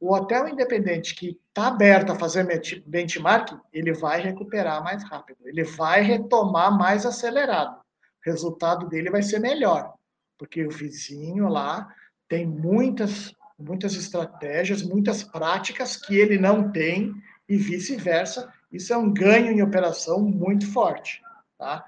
[0.00, 2.46] O hotel independente que está aberto a fazer
[2.86, 7.76] benchmark, ele vai recuperar mais rápido, ele vai retomar mais acelerado.
[7.76, 9.94] O resultado dele vai ser melhor,
[10.36, 11.88] porque o vizinho lá
[12.28, 17.14] tem muitas muitas estratégias, muitas práticas que ele não tem
[17.48, 18.52] e vice-versa.
[18.70, 21.22] Isso é um ganho em operação muito forte,
[21.56, 21.84] tá?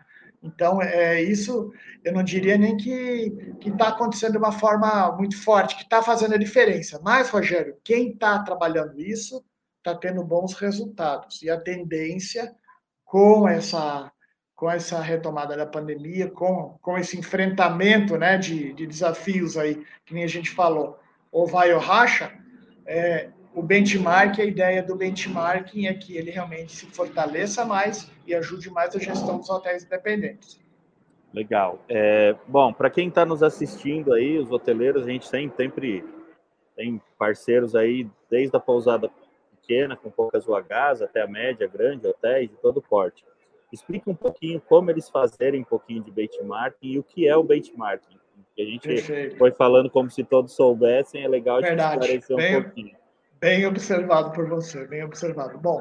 [0.47, 1.73] Então, é isso,
[2.05, 6.35] eu não diria nem que está acontecendo de uma forma muito forte, que está fazendo
[6.35, 7.01] a diferença.
[7.03, 9.45] Mas, Rogério, quem está trabalhando isso
[9.79, 11.43] está tendo bons resultados.
[11.43, 12.55] E a tendência
[13.05, 14.11] com essa
[14.55, 20.15] com essa retomada da pandemia, com, com esse enfrentamento né, de, de desafios aí, que
[20.15, 20.99] nem a gente falou,
[21.31, 22.33] ou vai ou racha,
[22.87, 28.35] é, o benchmark, a ideia do benchmarking é que ele realmente se fortaleça mais e
[28.35, 30.61] ajude mais a gestão dos hotéis independentes.
[31.33, 31.83] Legal.
[31.89, 36.05] É, bom, para quem está nos assistindo aí, os hoteleiros, a gente sempre, sempre
[36.77, 39.11] tem parceiros aí, desde a pousada
[39.63, 43.25] pequena, com poucas UHs, até a média, grande, hotéis de todo porte.
[43.73, 47.43] Explica um pouquinho como eles fazerem um pouquinho de benchmarking e o que é o
[47.43, 48.19] benchmarking
[48.55, 49.39] que a gente Perfeito.
[49.39, 51.99] foi falando como se todos soubessem, é legal Verdade.
[51.99, 53.06] a gente esclarecer bem, um pouquinho.
[53.47, 55.57] Bem observado por você, bem observado.
[55.57, 55.81] Bom,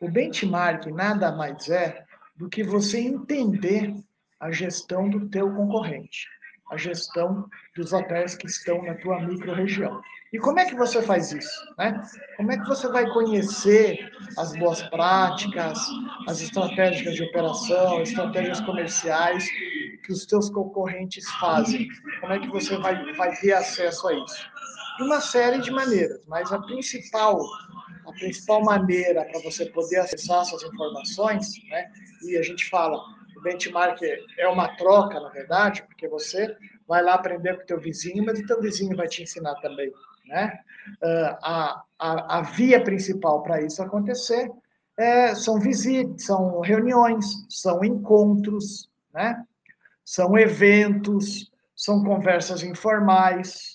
[0.00, 2.04] o benchmark nada mais é
[2.36, 3.92] do que você entender
[4.38, 6.28] a gestão do teu concorrente.
[6.70, 10.00] a gestão dos hotéis que estão na tua micro-região.
[10.32, 11.74] E como é que você faz isso?
[11.76, 12.00] Né?
[12.36, 15.80] Como é que você vai conhecer as boas práticas,
[16.28, 19.44] as estratégias de operação, estratégias comerciais
[20.04, 21.88] que os teus concorrentes fazem?
[22.20, 24.48] Como é que você vai, vai ter acesso a isso?
[25.00, 27.40] De uma série de maneiras, mas a principal,
[28.06, 31.90] a principal maneira para você poder acessar essas informações, né?
[32.22, 33.02] e a gente fala,
[33.34, 33.98] o benchmark
[34.36, 36.54] é uma troca, na verdade, porque você
[36.86, 39.90] vai lá aprender com o teu vizinho, mas o teu vizinho vai te ensinar também.
[40.26, 40.60] Né?
[41.02, 44.52] Uh, a, a, a, via principal para isso acontecer
[44.98, 49.42] é, são visitas, são reuniões, são encontros, né?
[50.04, 53.69] são eventos, são conversas informais.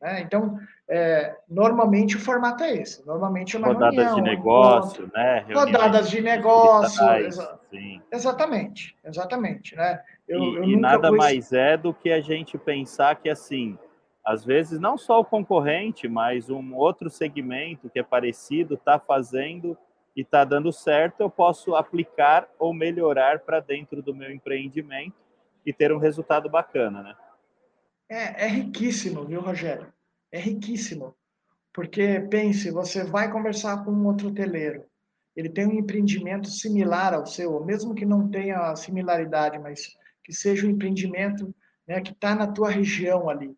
[0.00, 0.20] Né?
[0.20, 0.58] Então,
[0.88, 3.04] é, normalmente o formato é esse.
[3.06, 5.44] Normalmente é uma rodadas reunião, de negócio, um né?
[5.52, 8.00] rodadas de negócio, exa sim.
[8.10, 10.00] exatamente, exatamente, né?
[10.26, 13.78] Eu, e, eu e nada mais é do que a gente pensar que assim
[14.24, 19.76] às vezes não só o concorrente, mas um outro segmento que é parecido está fazendo
[20.14, 25.16] e está dando certo, eu posso aplicar ou melhorar para dentro do meu empreendimento
[25.64, 27.14] e ter um resultado bacana, né?
[28.08, 29.92] É, é riquíssimo, viu, Rogério?
[30.32, 31.14] É riquíssimo.
[31.72, 34.84] Porque, pense, você vai conversar com um outro hoteleiro,
[35.36, 39.86] ele tem um empreendimento similar ao seu, mesmo que não tenha similaridade, mas
[40.24, 41.54] que seja um empreendimento
[41.86, 43.56] né, que está na tua região ali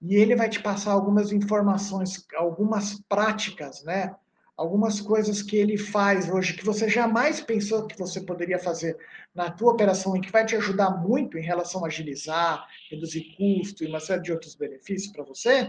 [0.00, 4.14] e ele vai te passar algumas informações, algumas práticas, né?
[4.56, 8.96] Algumas coisas que ele faz hoje que você jamais pensou que você poderia fazer
[9.34, 13.84] na tua operação e que vai te ajudar muito em relação a agilizar, reduzir custo
[13.84, 15.68] e uma série de outros benefícios para você.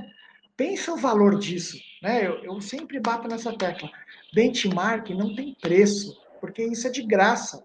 [0.56, 2.26] Pensa o valor disso, né?
[2.26, 3.90] Eu, eu sempre bato nessa tecla.
[4.34, 7.64] Benchmark não tem preço, porque isso é de graça.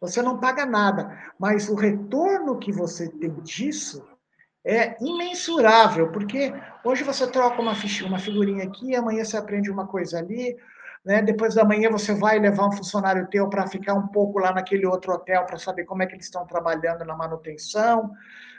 [0.00, 4.02] Você não paga nada, mas o retorno que você tem disso
[4.64, 6.52] é imensurável, porque
[6.84, 10.56] hoje você troca uma, ficha, uma figurinha aqui, amanhã você aprende uma coisa ali,
[11.04, 11.22] né?
[11.22, 14.86] depois da manhã você vai levar um funcionário teu para ficar um pouco lá naquele
[14.86, 18.10] outro hotel para saber como é que eles estão trabalhando na manutenção,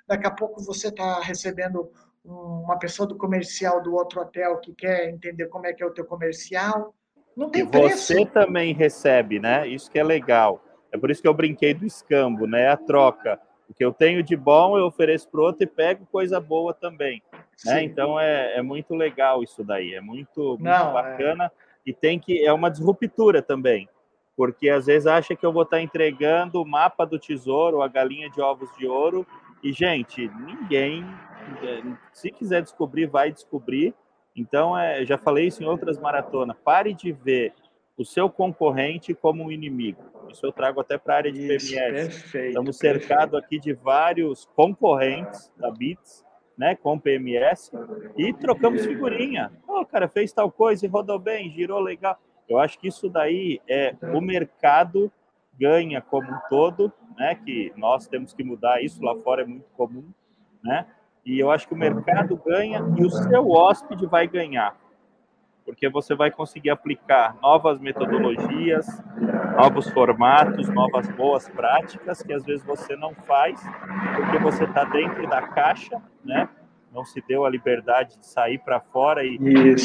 [0.08, 1.92] daqui a pouco você está recebendo
[2.24, 5.92] uma pessoa do comercial do outro hotel que quer entender como é que é o
[5.92, 6.94] teu comercial.
[7.36, 8.14] Não tem e preço.
[8.14, 9.68] você também recebe, né?
[9.68, 10.64] Isso que é legal.
[10.92, 12.68] É por isso que eu brinquei do escambo, né?
[12.68, 13.40] A troca
[13.72, 16.74] o que eu tenho de bom eu ofereço para o outro e pego coisa boa
[16.74, 17.24] também.
[17.66, 17.84] Né?
[17.84, 20.94] Então é, é muito legal isso daí, é muito, muito Não, é.
[20.94, 21.52] bacana é...
[21.86, 23.88] e tem que é uma disruptura também,
[24.36, 28.30] porque às vezes acha que eu vou estar entregando o mapa do tesouro, a galinha
[28.30, 29.26] de ovos de ouro
[29.64, 31.06] e gente, ninguém
[32.12, 33.94] se quiser descobrir vai descobrir.
[34.36, 37.54] Então é, já falei isso em outras maratonas, pare de ver
[38.02, 40.02] o seu concorrente como um inimigo.
[40.30, 42.08] Isso eu trago até para a área de Isso, PMS.
[42.08, 46.26] Perfeito, Estamos cercados aqui de vários concorrentes da Bits,
[46.58, 47.72] né, com PMS,
[48.18, 49.52] e trocamos figurinha.
[49.68, 52.18] Oh, cara, fez tal coisa e rodou bem, girou legal.
[52.48, 55.12] Eu acho que isso daí é o mercado
[55.60, 59.70] ganha como um todo, né, que nós temos que mudar isso, lá fora é muito
[59.72, 60.06] comum,
[60.64, 60.88] né?
[61.24, 64.76] E eu acho que o mercado ganha e o seu hóspede vai ganhar
[65.66, 68.86] porque você vai conseguir aplicar novas metodologias,
[69.56, 73.62] novos formatos, novas boas práticas que às vezes você não faz
[74.16, 76.50] porque você está dentro da caixa, né?
[76.92, 79.76] Não se deu a liberdade de sair para fora e, e,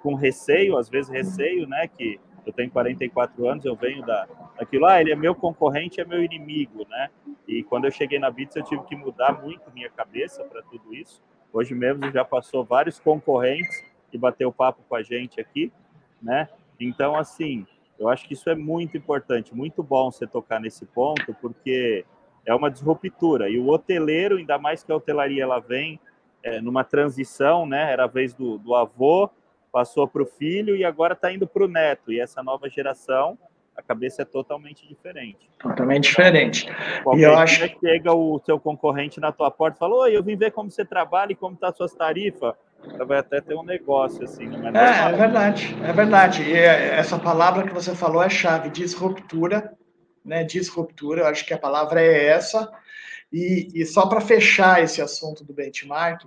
[0.00, 1.88] com receio, às vezes receio, né?
[1.88, 4.26] Que eu tenho 44 anos, eu venho da,
[4.58, 7.08] daquilo, ah, ele é meu concorrente, é meu inimigo, né?
[7.48, 10.94] E quando eu cheguei na Bits, eu tive que mudar muito minha cabeça para tudo
[10.94, 11.22] isso.
[11.52, 15.72] Hoje mesmo já passou vários concorrentes que bateu papo com a gente aqui,
[16.22, 16.46] né?
[16.78, 17.66] Então, assim,
[17.98, 22.04] eu acho que isso é muito importante, muito bom você tocar nesse ponto, porque
[22.44, 23.48] é uma disruptura.
[23.48, 25.98] E o hoteleiro, ainda mais que a hotelaria ela vem
[26.42, 27.90] é, numa transição, né?
[27.90, 29.30] Era a vez do, do avô,
[29.72, 32.12] passou para o filho e agora está indo para o neto.
[32.12, 33.38] E essa nova geração,
[33.74, 35.48] a cabeça é totalmente diferente.
[35.58, 36.66] Totalmente diferente.
[37.14, 40.22] E eu acho que chega o seu concorrente na tua porta e fala: Oi, eu
[40.22, 43.54] vim ver como você trabalha e como tá as suas tarifas ela vai até ter
[43.54, 44.46] um negócio assim.
[44.46, 46.42] Não é, é, é verdade, é verdade.
[46.42, 49.76] E é, essa palavra que você falou é chave, disruptura,
[50.24, 50.44] né?
[50.44, 52.70] Disruptura, eu acho que a palavra é essa.
[53.32, 56.24] E, e só para fechar esse assunto do benchmark,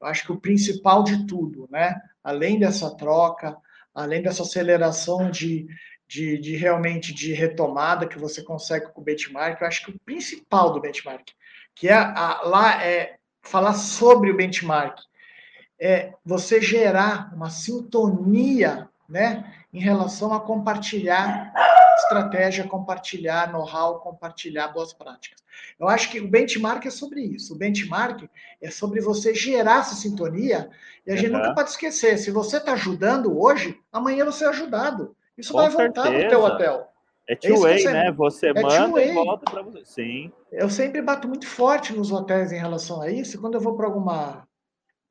[0.00, 1.94] eu acho que o principal de tudo, né?
[2.22, 3.56] Além dessa troca,
[3.94, 5.66] além dessa aceleração de,
[6.06, 10.00] de, de, realmente de retomada que você consegue com o benchmark, eu acho que o
[10.00, 11.28] principal do benchmark,
[11.74, 14.98] que é a, lá é falar sobre o benchmark,
[15.82, 21.52] é você gerar uma sintonia né, em relação a compartilhar
[21.96, 25.42] estratégia, compartilhar know-how, compartilhar boas práticas.
[25.78, 27.54] Eu acho que o benchmark é sobre isso.
[27.54, 28.28] O benchmark
[28.62, 30.70] é sobre você gerar essa sintonia
[31.04, 31.38] e a gente uhum.
[31.38, 32.16] nunca pode esquecer.
[32.16, 35.16] Se você está ajudando hoje, amanhã você é ajudado.
[35.36, 36.88] Isso Com vai voltar para o teu hotel.
[37.28, 38.12] É two-way, é né?
[38.12, 39.84] Você é manda e volta para você.
[39.84, 40.32] Sim.
[40.52, 43.40] Eu sempre bato muito forte nos hotéis em relação a isso.
[43.40, 44.46] Quando eu vou para alguma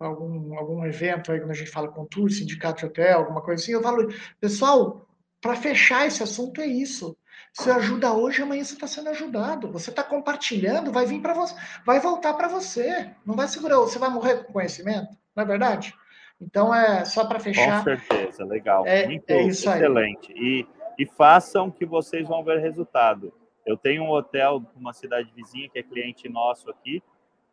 [0.06, 3.62] algum, algum evento aí, quando a gente fala com tour, sindicato de hotel, alguma coisa
[3.62, 4.10] assim, eu falo,
[4.40, 5.08] pessoal,
[5.40, 7.18] para fechar esse assunto é isso.
[7.54, 9.72] Você ajuda hoje, amanhã você está sendo ajudado.
[9.72, 11.54] Você está compartilhando, vai vir para você,
[11.86, 13.10] vai voltar para você.
[13.26, 15.94] Não vai segurar, você vai morrer com conhecimento, não é verdade?
[16.40, 17.80] Então é só para fechar.
[17.80, 18.86] Com certeza, legal.
[18.86, 20.32] É, Muito é isso excelente.
[20.32, 20.66] Aí.
[20.98, 23.34] E, e façam que vocês vão ver resultado.
[23.66, 27.04] Eu tenho um hotel numa cidade vizinha que é cliente nosso aqui,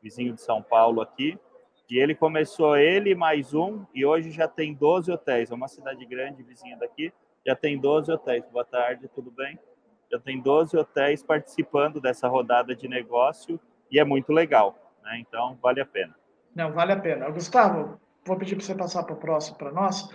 [0.02, 1.38] vizinho de São Paulo aqui,
[1.90, 5.50] e ele começou ele mais um e hoje já tem 12 hotéis.
[5.50, 7.12] É uma cidade grande vizinha daqui,
[7.46, 8.44] já tem 12 hotéis.
[8.50, 9.58] Boa tarde, tudo bem?
[10.10, 13.58] Já tem 12 hotéis participando dessa rodada de negócio
[13.90, 15.18] e é muito legal, né?
[15.18, 16.14] Então vale a pena.
[16.54, 17.30] Não, vale a pena.
[17.30, 20.08] Gustavo, vou pedir para você passar para o próximo para nós.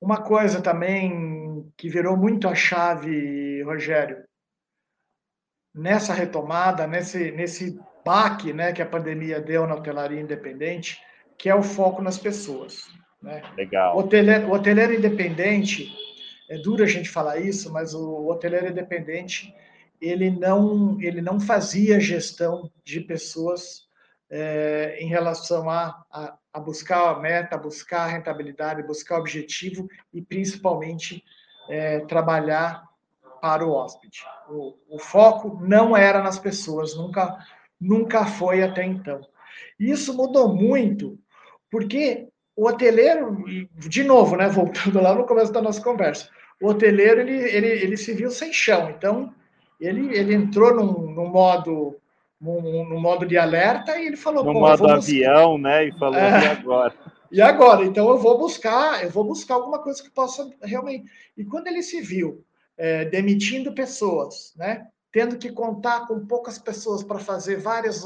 [0.00, 4.24] Uma coisa também que virou muito a chave, Rogério,
[5.72, 11.00] nessa retomada, nesse, nesse baque né, que a pandemia deu na hotelaria independente,
[11.38, 12.88] que é o foco nas pessoas.
[13.22, 13.42] Né?
[13.56, 13.96] Legal.
[13.96, 15.92] O hoteleiro, o hoteleiro independente,
[16.48, 19.54] é duro a gente falar isso, mas o hoteleiro independente
[20.00, 23.86] ele não ele não fazia gestão de pessoas
[24.28, 29.88] é, em relação a, a, a, buscar a meta, buscar a rentabilidade, buscar o objetivo
[30.12, 31.22] e principalmente
[31.68, 32.82] é, trabalhar
[33.40, 34.20] para o hóspede.
[34.48, 37.38] O, o foco não era nas pessoas, nunca
[37.80, 39.20] nunca foi até então.
[39.78, 41.18] Isso mudou muito
[41.72, 46.28] porque o hoteleiro, de novo, né, voltando lá no começo da nossa conversa,
[46.60, 49.34] o hoteleiro ele, ele, ele se viu sem chão, então
[49.80, 51.96] ele, ele entrou num, num modo
[52.38, 56.44] num, num, modo de alerta e ele falou no modo avião, né, e falou é,
[56.44, 56.94] e agora.
[57.30, 61.06] E agora, então eu vou buscar, eu vou buscar alguma coisa que possa realmente.
[61.34, 62.44] E quando ele se viu
[62.76, 68.02] é, demitindo pessoas, né, tendo que contar com poucas pessoas para fazer várias,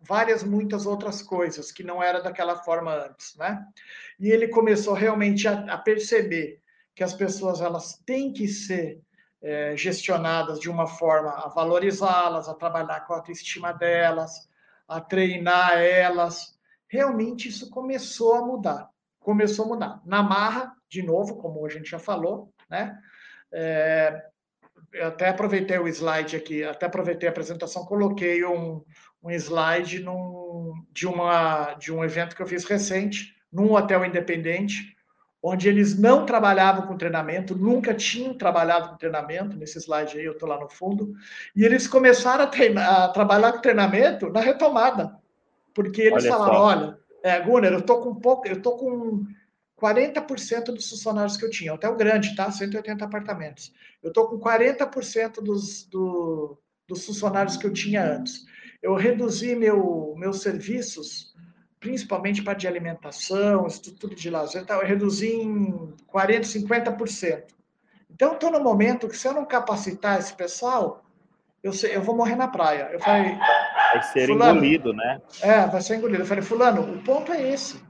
[0.00, 3.64] várias, muitas outras coisas que não era daquela forma antes, né?
[4.18, 6.60] E ele começou realmente a, a perceber
[6.94, 9.00] que as pessoas elas têm que ser
[9.40, 14.48] é, gestionadas de uma forma a valorizá-las, a trabalhar com a autoestima delas,
[14.88, 16.58] a treinar elas.
[16.88, 20.02] Realmente isso começou a mudar, começou a mudar.
[20.04, 22.98] Na marra, de novo, como a gente já falou, né?
[23.52, 24.29] É,
[24.92, 28.82] eu até aproveitei o slide aqui, até aproveitei a apresentação, coloquei um,
[29.22, 34.96] um slide num, de, uma, de um evento que eu fiz recente, num hotel independente,
[35.42, 40.32] onde eles não trabalhavam com treinamento, nunca tinham trabalhado com treinamento, nesse slide aí, eu
[40.32, 41.14] estou lá no fundo,
[41.56, 45.16] e eles começaram a, treinar, a trabalhar com treinamento na retomada,
[45.74, 46.62] porque eles olha falaram, só.
[46.62, 49.24] olha, é, Gunnar, eu estou com pouco, eu estou com
[49.80, 52.50] 40% dos funcionários que eu tinha, hotel grande, tá?
[52.50, 53.72] 180 apartamentos.
[54.02, 58.44] Eu estou com 40% dos, do, dos funcionários que eu tinha antes.
[58.82, 61.34] Eu reduzi meu, meus serviços,
[61.78, 64.74] principalmente para de alimentação, estrutura de lazer, tá?
[64.74, 67.44] eu reduzi em 40%, 50%.
[68.10, 71.02] Então, estou no momento que se eu não capacitar esse pessoal,
[71.62, 72.90] eu, sei, eu vou morrer na praia.
[72.92, 73.36] Eu falei.
[73.92, 75.20] Vai ser engolido, né?
[75.40, 76.22] É, vai ser engolido.
[76.22, 77.80] Eu falei, Fulano, o ponto é esse?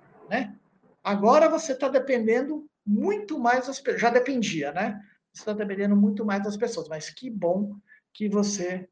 [1.02, 4.00] Agora você está dependendo muito mais das pessoas.
[4.00, 5.00] Já dependia, né?
[5.32, 6.88] Você está dependendo muito mais das pessoas.
[6.88, 7.74] Mas que bom
[8.12, 8.88] que você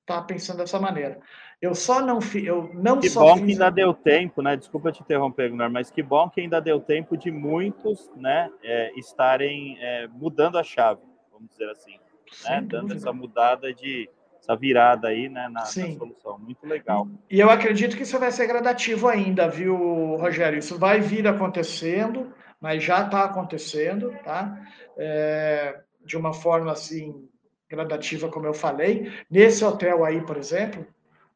[0.00, 1.20] está pensando dessa maneira.
[1.60, 2.44] Eu só não fiz.
[2.44, 3.44] Eu não que só bom fiz...
[3.44, 4.56] que ainda deu tempo, né?
[4.56, 8.92] Desculpa te interromper, Gunnar, mas que bom que ainda deu tempo de muitos, né, é,
[8.98, 11.98] estarem é, mudando a chave, vamos dizer assim,
[12.44, 12.60] né?
[12.62, 14.10] Dando essa mudada de
[14.42, 16.36] essa virada aí né, na, na, solução.
[16.38, 17.08] Muito legal.
[17.30, 19.76] E eu acredito que isso vai ser gradativo ainda, viu,
[20.16, 20.58] Rogério?
[20.58, 24.58] Isso vai vir acontecendo, mas já está acontecendo, tá?
[24.98, 27.28] É, de uma forma assim
[27.70, 29.12] gradativa, como eu falei.
[29.30, 30.84] Nesse hotel aí, por exemplo,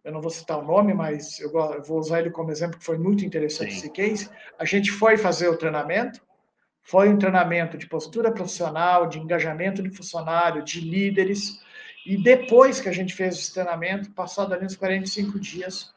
[0.05, 1.51] eu não vou citar o nome, mas eu
[1.87, 3.79] vou usar ele como exemplo, que foi muito interessante Sim.
[3.79, 4.29] esse case.
[4.59, 6.21] A gente foi fazer o treinamento,
[6.83, 11.65] foi um treinamento de postura profissional, de engajamento de funcionário, de líderes,
[12.07, 15.93] e depois que a gente fez esse treinamento, passado ali uns 45 dias,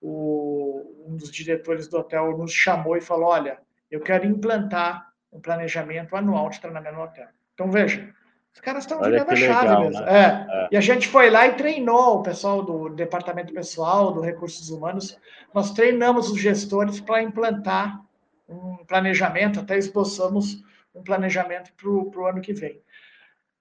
[0.00, 3.58] o, um dos diretores do hotel nos chamou e falou: Olha,
[3.90, 7.28] eu quero implantar um planejamento anual de treinamento no hotel.
[7.54, 8.12] Então, veja,
[8.52, 10.00] os caras estão virando a chave legal, mesmo.
[10.04, 10.12] Né?
[10.12, 10.64] É.
[10.64, 10.68] é.
[10.72, 15.18] E a gente foi lá e treinou o pessoal do departamento pessoal, do recursos humanos.
[15.54, 18.04] Nós treinamos os gestores para implantar
[18.46, 20.62] um planejamento, até esboçamos
[20.94, 22.83] um planejamento para o ano que vem.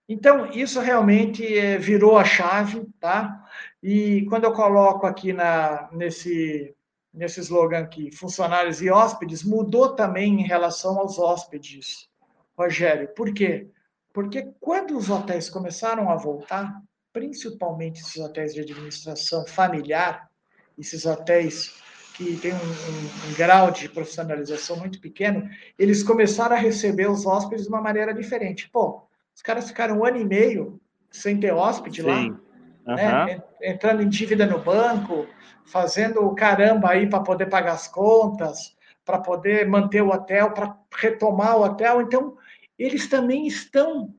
[0.08, 3.44] Então, isso realmente é, virou a chave, tá?
[3.82, 6.76] E quando eu coloco aqui na, nesse,
[7.14, 12.10] nesse slogan aqui, funcionários e hóspedes, mudou também em relação aos hóspedes,
[12.58, 13.08] Rogério.
[13.10, 13.68] Por quê?
[14.12, 16.82] Porque quando os hotéis começaram a voltar,
[17.12, 20.30] principalmente esses hotéis de administração familiar,
[20.78, 21.82] esses hotéis
[22.16, 25.50] que têm um, um, um, grau de profissionalização muito pequeno,
[25.80, 28.70] eles começaram a receber os hóspedes de uma maneira diferente.
[28.70, 30.80] Pô, os caras ficaram um ano e meio
[31.12, 32.08] sem ter hóspede Sim.
[32.08, 32.96] lá, uhum.
[32.96, 33.44] né?
[33.62, 35.28] entrando em dívida no banco,
[35.66, 38.76] fazendo o caramba aí para poder pagar as contas,
[39.06, 42.02] para poder manter o hotel, para retomar o hotel.
[42.02, 42.38] Então,
[42.78, 44.14] eles também estão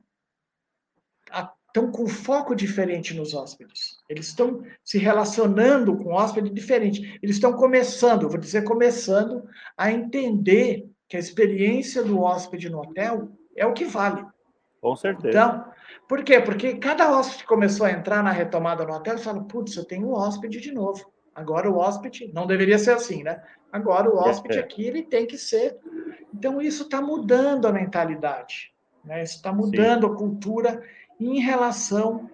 [1.75, 3.97] estão com foco diferente nos hóspedes.
[4.07, 7.19] Eles estão se relacionando com o hóspede diferente.
[7.21, 9.43] Eles estão começando, vou dizer começando,
[9.77, 14.25] a entender que a experiência do hóspede no hotel é o que vale.
[14.81, 15.29] Com certeza.
[15.29, 15.65] Então,
[16.07, 16.39] por quê?
[16.39, 20.07] Porque cada hóspede começou a entrar na retomada no hotel e fala, putz, eu tenho
[20.07, 21.11] um hóspede de novo.
[21.33, 23.41] Agora o hóspede, não deveria ser assim, né?
[23.71, 24.61] Agora o hóspede é.
[24.61, 25.77] aqui, ele tem que ser.
[26.33, 28.71] Então, isso está mudando a mentalidade.
[29.03, 29.23] Né?
[29.23, 30.13] Isso está mudando Sim.
[30.13, 30.83] a cultura
[31.19, 32.29] em relação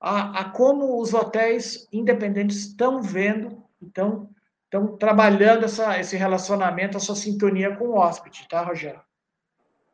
[0.00, 4.30] a, a, como os hotéis independentes estão vendo, estão,
[4.64, 9.00] estão trabalhando essa, esse relacionamento, essa sintonia com o hóspede, tá, Rogério?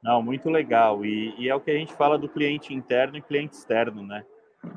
[0.05, 1.03] Não, muito legal.
[1.03, 4.23] E, e, é o que a gente fala do cliente interno e cliente externo, né?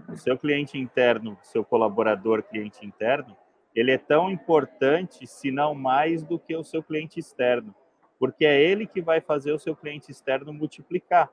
[0.08, 3.36] O seu cliente interno, seu colaborador cliente interno,
[3.76, 7.76] ele é tão importante, se não mais, do que o seu cliente externo,
[8.18, 11.30] porque é ele que vai fazer o seu cliente externo multiplicar.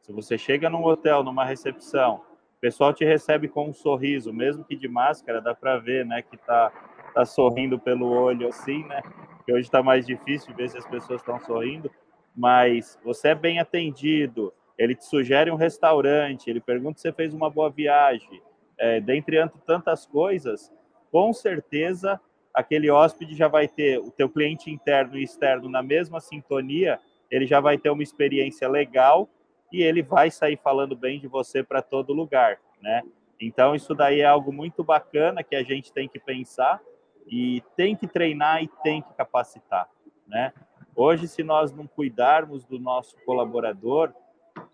[0.00, 2.22] Se você chega num hotel, numa recepção,
[2.56, 6.22] o pessoal te recebe com um sorriso, mesmo que de máscara, dá para ver, né,
[6.22, 6.72] que tá,
[7.12, 9.02] tá sorrindo pelo olho assim, né?
[9.44, 11.90] Que hoje está mais difícil ver se as pessoas estão sorrindo
[12.34, 17.32] mas você é bem atendido, ele te sugere um restaurante, ele pergunta se você fez
[17.32, 18.42] uma boa viagem,
[18.76, 20.72] é, dentre tantas coisas,
[21.10, 22.20] com certeza
[22.52, 27.46] aquele hóspede já vai ter o teu cliente interno e externo na mesma sintonia, ele
[27.46, 29.28] já vai ter uma experiência legal
[29.72, 33.02] e ele vai sair falando bem de você para todo lugar, né?
[33.40, 36.80] Então isso daí é algo muito bacana que a gente tem que pensar
[37.26, 39.88] e tem que treinar e tem que capacitar,
[40.26, 40.52] né?
[40.96, 44.12] Hoje, se nós não cuidarmos do nosso colaborador,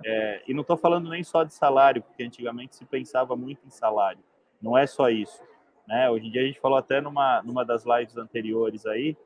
[0.04, 3.70] é, e não estou falando nem só de salário, porque antigamente se pensava muito em
[3.70, 4.22] salário,
[4.60, 5.42] não é só isso.
[5.88, 6.10] Né?
[6.10, 9.16] Hoje em dia a gente falou até numa, numa das lives anteriores aí,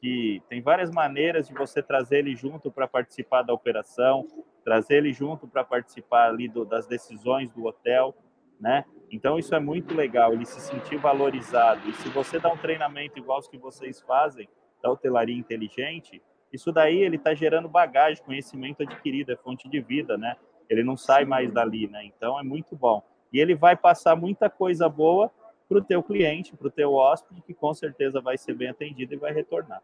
[0.00, 4.26] que tem várias maneiras de você trazer ele junto para participar da operação,
[4.64, 8.14] trazer ele junto para participar ali do, das decisões do hotel,
[8.60, 8.84] né?
[9.10, 11.88] Então isso é muito legal, ele se sentir valorizado.
[11.88, 14.48] E se você dá um treinamento igual os que vocês fazem,
[14.82, 16.22] da hotelaria inteligente,
[16.52, 20.36] isso daí ele está gerando bagagem, conhecimento adquirido, é fonte de vida, né?
[20.68, 22.04] Ele não sai mais dali, né?
[22.04, 23.02] Então é muito bom.
[23.32, 25.30] E ele vai passar muita coisa boa
[25.68, 29.14] para o teu cliente, para o teu hóspede, que com certeza vai ser bem atendido
[29.14, 29.82] e vai retornar.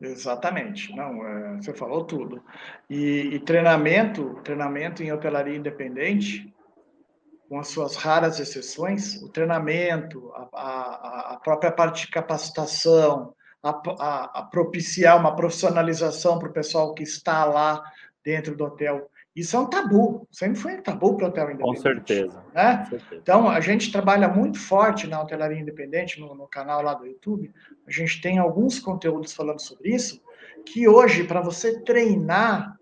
[0.00, 2.42] Exatamente, não, é, você falou tudo.
[2.88, 6.54] E, e, treinamento, treinamento em hotelaria independente,
[7.48, 13.70] com as suas raras exceções, o treinamento, a, a, a própria parte de capacitação, a,
[13.70, 17.82] a, a propiciar uma profissionalização para o pessoal que está lá
[18.24, 19.10] dentro do hotel.
[19.34, 21.76] Isso é um tabu, sempre foi um tabu para o hotel independente.
[21.76, 22.44] Com certeza.
[22.52, 22.78] Né?
[22.78, 23.20] Com certeza.
[23.22, 27.52] Então, a gente trabalha muito forte na hotelaria independente, no, no canal lá do YouTube.
[27.86, 30.20] A gente tem alguns conteúdos falando sobre isso,
[30.66, 32.76] que hoje, para você treinar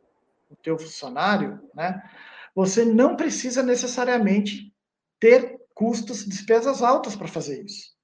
[0.51, 2.03] o teu funcionário, né,
[2.55, 4.73] você não precisa necessariamente
[5.21, 7.96] ter custos, despesas altas para fazer isso.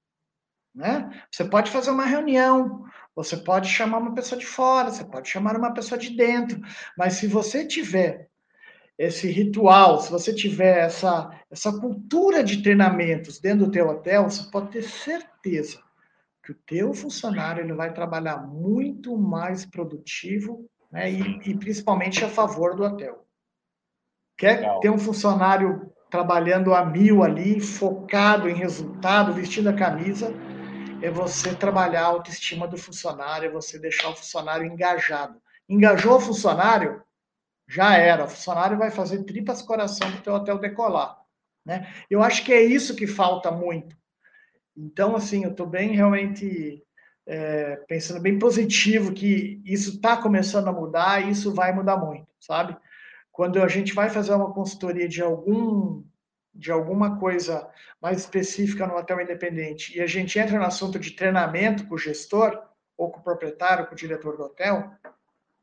[0.73, 1.09] Né?
[1.31, 5.55] Você pode fazer uma reunião, você pode chamar uma pessoa de fora, você pode chamar
[5.55, 6.59] uma pessoa de dentro,
[6.97, 8.27] mas se você tiver
[8.97, 14.49] esse ritual, se você tiver essa, essa cultura de treinamentos dentro do teu hotel, você
[14.49, 15.79] pode ter certeza
[16.43, 22.29] que o teu funcionário ele vai trabalhar muito mais produtivo né, e, e principalmente a
[22.29, 23.25] favor do hotel.
[24.37, 24.79] Quer Legal.
[24.79, 30.33] ter um funcionário trabalhando a mil ali, focado em resultado, vestindo a camisa,
[31.03, 35.37] é você trabalhar a autoestima do funcionário, é você deixar o funcionário engajado.
[35.67, 37.03] Engajou o funcionário,
[37.67, 38.23] já era.
[38.23, 41.19] O funcionário vai fazer tripas coração para o teu hotel decolar.
[41.65, 41.93] Né?
[42.09, 43.97] Eu acho que é isso que falta muito.
[44.77, 46.81] Então, assim, eu estou bem realmente
[47.27, 52.27] é, pensando bem positivo que isso está começando a mudar e isso vai mudar muito,
[52.39, 52.77] sabe?
[53.29, 56.01] Quando a gente vai fazer uma consultoria de algum
[56.53, 57.69] de alguma coisa
[58.01, 61.97] mais específica no hotel independente e a gente entra no assunto de treinamento com o
[61.97, 62.61] gestor,
[62.97, 64.91] ou com o proprietário, com o diretor do hotel,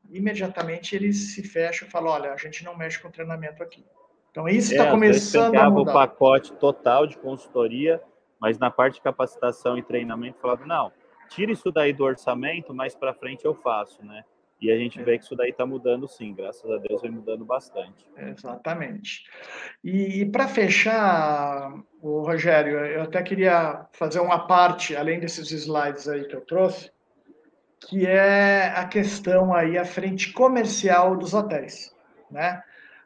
[0.09, 3.85] imediatamente eles se fecham e falam, olha, a gente não mexe com treinamento aqui.
[4.29, 5.91] Então isso está é, começando a mudar.
[5.91, 8.01] o pacote total de consultoria,
[8.39, 10.91] mas na parte de capacitação e treinamento falava, não,
[11.29, 14.23] tira isso daí do orçamento, mais para frente eu faço, né?
[14.61, 15.03] E a gente é.
[15.03, 18.05] vê que isso daí está mudando sim, graças a Deus vem mudando bastante.
[18.15, 19.23] Exatamente.
[19.83, 26.07] E, e para fechar, o Rogério, eu até queria fazer uma parte, além desses slides
[26.07, 26.91] aí que eu trouxe,
[27.79, 31.91] que é a questão aí, a frente comercial dos hotéis,
[32.29, 32.61] né?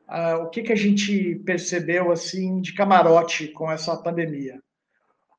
[0.07, 4.61] Ah, o que, que a gente percebeu, assim, de camarote com essa pandemia?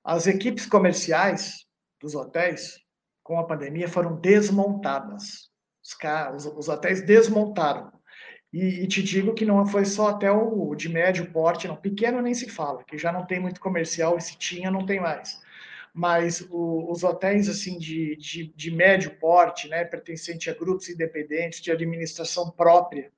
[0.02, 1.66] As equipes comerciais
[2.00, 2.80] dos hotéis,
[3.22, 5.54] com a pandemia, foram desmontadas
[6.34, 7.92] os, os hotéis desmontaram.
[8.52, 11.76] E, e, te digo que não foi só hotel de médio porte, não.
[11.76, 15.00] Pequeno nem se fala, que já não tem muito comercial, e se tinha, não tem
[15.00, 15.40] mais.
[15.92, 21.60] Mas o, os hotéis assim de, de, de, médio porte, né, pertencente a grupos independentes,
[21.60, 23.10] de administração própria,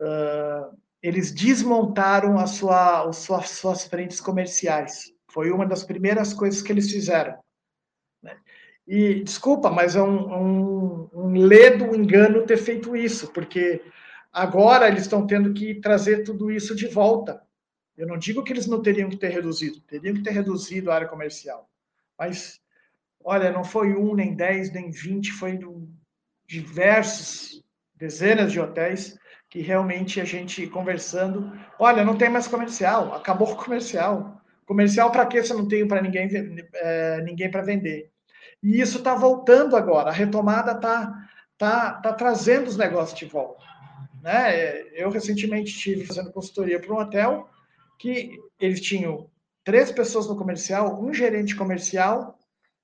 [0.00, 5.12] uh, eles desmontaram a sua, as suas, suas frentes comerciais.
[5.30, 7.38] Foi uma das primeiras coisas que eles fizeram.
[8.86, 13.80] E desculpa, mas é um, um, um ledo engano ter feito isso, porque
[14.32, 17.42] agora eles estão tendo que trazer tudo isso de volta.
[17.96, 20.94] Eu não digo que eles não teriam que ter reduzido, teriam que ter reduzido a
[20.94, 21.70] área comercial.
[22.18, 22.60] Mas,
[23.22, 25.58] olha, não foi um, nem dez, nem vinte, foi
[26.46, 27.62] diversos,
[27.94, 29.16] dezenas de hotéis
[29.48, 34.40] que realmente a gente conversando, olha, não tem mais comercial, acabou o comercial.
[34.64, 36.28] Comercial para quê se não tem para ninguém,
[36.74, 38.11] é, ninguém para vender?
[38.62, 40.10] E isso está voltando agora.
[40.10, 43.64] A retomada está tá, tá trazendo os negócios de volta.
[44.22, 44.82] Né?
[44.92, 47.48] Eu recentemente estive fazendo consultoria para um hotel
[47.98, 49.28] que eles tinham
[49.64, 52.38] três pessoas no comercial, um gerente comercial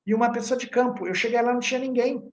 [0.06, 1.06] e uma pessoa de campo.
[1.06, 2.28] Eu cheguei lá não tinha ninguém.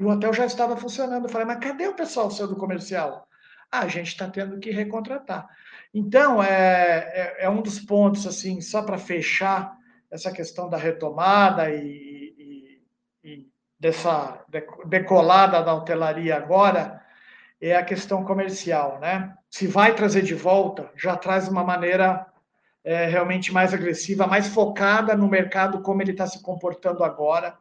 [0.00, 1.24] O hotel já estava funcionando.
[1.24, 3.26] Eu falei, mas cadê o pessoal seu do comercial?
[3.70, 5.46] Ah, a gente está tendo que recontratar.
[5.92, 9.76] Então, é, é, é um dos pontos, assim, só para fechar
[10.10, 12.07] essa questão da retomada e,
[13.78, 14.44] dessa
[14.86, 17.00] decolada da hotelaria agora
[17.60, 19.34] é a questão comercial, né?
[19.50, 22.26] Se vai trazer de volta, já traz uma maneira
[22.84, 27.56] é, realmente mais agressiva, mais focada no mercado como ele está se comportando agora,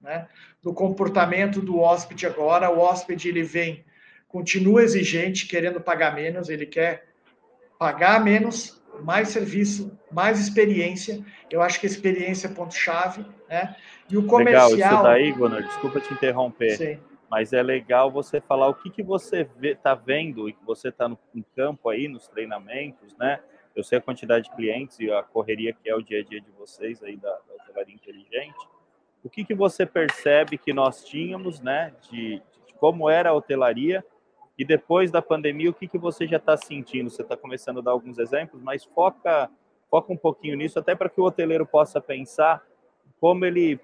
[0.00, 0.28] né?
[0.62, 3.84] Do comportamento do hóspede agora, o hóspede ele vem,
[4.28, 7.08] continua exigente, querendo pagar menos, ele quer
[7.78, 11.24] pagar menos, mais serviço, mais experiência.
[11.50, 13.76] Eu acho que a experiência é ponto-chave, né?
[14.10, 14.70] E o comercial...
[14.70, 16.98] Legal, isso daí, Gunnar, desculpa te interromper, Sim.
[17.30, 21.08] mas é legal você falar o que, que você está vendo e que você está
[21.08, 23.40] no em campo aí, nos treinamentos, né?
[23.74, 26.40] Eu sei a quantidade de clientes e a correria que é o dia a dia
[26.40, 28.68] de vocês aí da, da hotelaria inteligente.
[29.24, 34.04] O que, que você percebe que nós tínhamos, né, de, de como era a hotelaria
[34.62, 37.10] e depois da pandemia, o que, que você já está sentindo?
[37.10, 39.50] Você está começando a dar alguns exemplos, mas foca,
[39.90, 42.62] foca um pouquinho nisso, até para que o hoteleiro possa pensar
[43.20, 43.80] como ele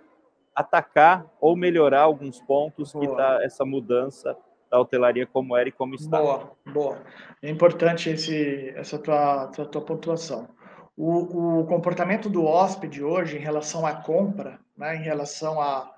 [0.54, 3.04] atacar ou melhorar alguns pontos boa.
[3.04, 4.36] que está essa mudança
[4.70, 6.20] da hotelaria como era e como está.
[6.20, 6.98] Boa, boa.
[7.42, 10.48] É importante esse, essa tua, tua, tua pontuação.
[10.96, 15.92] O, o, comportamento do hóspede hoje em relação à compra, né, em relação a,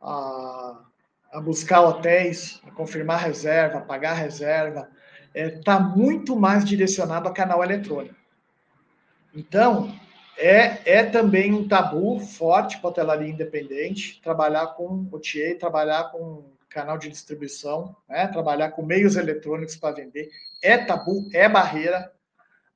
[0.00, 0.84] a,
[1.32, 4.88] a buscar hotéis, a confirmar reserva, a pagar reserva,
[5.34, 8.16] está é, tá muito mais direcionado a canal eletrônico.
[9.34, 9.94] Então,
[10.36, 16.50] é, é também um tabu forte para a hotelaria independente trabalhar com OTA, trabalhar com
[16.68, 18.26] canal de distribuição, né?
[18.28, 20.30] trabalhar com meios eletrônicos para vender.
[20.62, 22.12] É tabu, é barreira,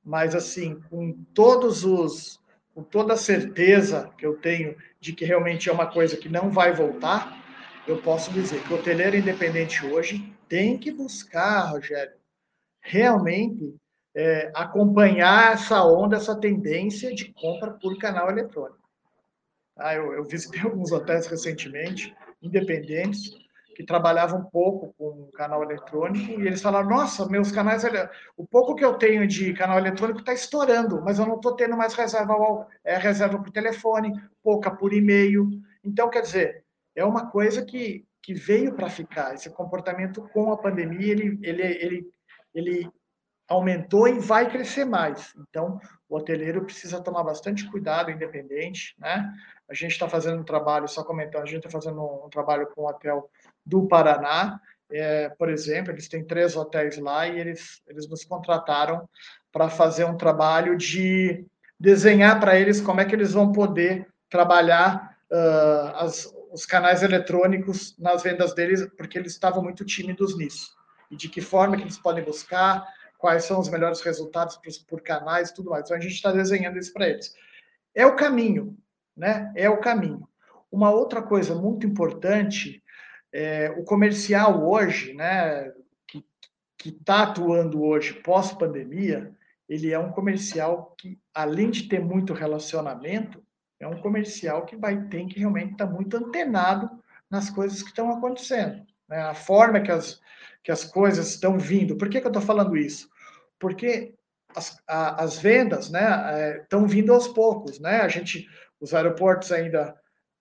[0.03, 2.39] mas assim, com todos os
[2.75, 6.51] com toda a certeza que eu tenho de que realmente é uma coisa que não
[6.51, 7.34] vai voltar,
[7.87, 12.13] eu posso dizer que o hoteleiro independente hoje tem que buscar, Rogério,
[12.81, 13.75] realmente
[14.15, 18.79] é, acompanhar essa onda, essa tendência de compra por canal eletrônico.
[19.77, 23.31] Ah, eu, eu visitei alguns hotéis recentemente, independentes,
[23.75, 27.83] que trabalhavam um pouco com canal eletrônico e eles falaram: Nossa, meus canais,
[28.37, 31.75] o pouco que eu tenho de canal eletrônico está estourando, mas eu não estou tendo
[31.75, 35.49] mais reserva, é, reserva por telefone, pouca por e-mail.
[35.83, 36.64] Então, quer dizer,
[36.95, 39.33] é uma coisa que, que veio para ficar.
[39.33, 42.11] Esse comportamento com a pandemia ele, ele, ele,
[42.53, 42.91] ele
[43.47, 45.33] aumentou e vai crescer mais.
[45.49, 45.79] Então,
[46.09, 49.31] o hoteleiro precisa tomar bastante cuidado, independente, né?
[49.69, 52.67] A gente está fazendo um trabalho, só comentando, a gente está fazendo um, um, trabalho
[52.73, 53.29] com o hotel
[53.65, 54.59] do Paraná,
[54.91, 59.09] é, por exemplo, eles têm três hotéis lá e eles, eles nos contrataram
[59.51, 61.45] para fazer um trabalho de
[61.79, 67.97] desenhar para eles como é que eles vão poder trabalhar uh, as, os canais eletrônicos
[67.99, 70.73] nas vendas deles, porque eles estavam muito tímidos nisso.
[71.11, 72.87] E de que forma que eles podem buscar,
[73.17, 75.83] quais são os melhores resultados por, por canais tudo mais.
[75.83, 77.35] Então a gente está desenhando isso para eles.
[77.93, 78.77] É o caminho,
[79.17, 79.51] né?
[79.53, 80.25] É o caminho.
[80.71, 82.81] Uma outra coisa muito importante,
[83.33, 85.73] é, o comercial hoje, né,
[86.07, 89.35] que está atuando hoje pós-pandemia,
[89.67, 93.44] ele é um comercial que, além de ter muito relacionamento,
[93.85, 96.89] é um comercial que vai ter que realmente estar tá muito antenado
[97.29, 98.85] nas coisas que estão acontecendo.
[99.07, 99.19] Né?
[99.21, 100.19] A forma que as,
[100.63, 101.95] que as coisas estão vindo.
[101.95, 103.09] Por que, que eu estou falando isso?
[103.59, 104.15] Porque
[104.55, 107.79] as, a, as vendas né, estão é, vindo aos poucos.
[107.79, 108.01] Né?
[108.01, 108.47] A gente,
[108.79, 109.95] os aeroportos ainda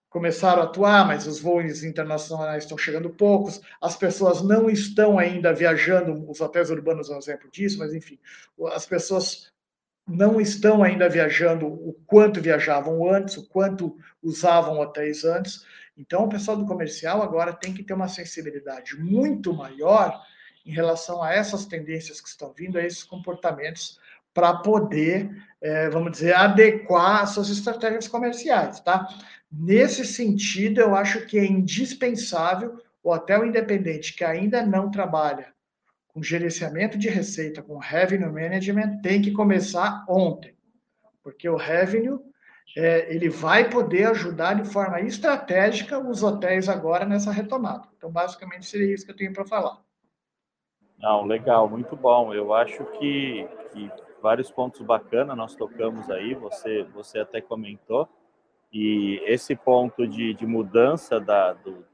[0.08, 5.52] começaram a atuar, mas os voos internacionais estão chegando poucos, as pessoas não estão ainda
[5.52, 8.16] viajando, os hotéis urbanos é um exemplo disso, mas enfim,
[8.68, 9.52] as pessoas
[10.06, 15.64] não estão ainda viajando o quanto viajavam antes, o quanto usavam hotéis antes.
[15.96, 20.20] Então, o pessoal do comercial agora tem que ter uma sensibilidade muito maior
[20.66, 23.98] em relação a essas tendências que estão vindo, a esses comportamentos,
[24.32, 25.30] para poder,
[25.60, 29.06] é, vamos dizer, adequar suas estratégias comerciais, tá?
[29.50, 35.53] Nesse sentido, eu acho que é indispensável o hotel independente que ainda não trabalha
[36.14, 40.56] com gerenciamento de receita, com revenue management, tem que começar ontem,
[41.24, 42.20] porque o revenue
[42.76, 47.88] é, ele vai poder ajudar de forma estratégica os hotéis agora nessa retomada.
[47.96, 49.82] Então, basicamente, seria isso que eu tenho para falar.
[50.98, 52.32] Não, legal, muito bom.
[52.32, 53.90] Eu acho que, que
[54.22, 58.08] vários pontos bacanas nós tocamos aí, você, você até comentou.
[58.72, 61.84] E esse ponto de, de mudança da, do,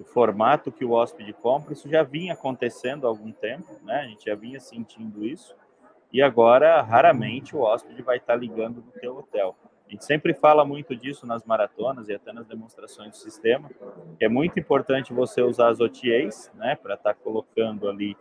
[0.00, 4.00] do, formato que o hóspede compra, isso já vinha acontecendo há algum tempo, né?
[4.00, 5.54] A gente já vinha sentindo isso.
[6.12, 9.54] E agora, raramente, o hóspede vai estar ligando no teu hotel.
[9.86, 13.68] A gente sempre fala muito disso nas maratonas e até nas demonstrações do sistema,
[14.18, 18.16] que é muito importante você usar as OTAs, né, para estar colocando ali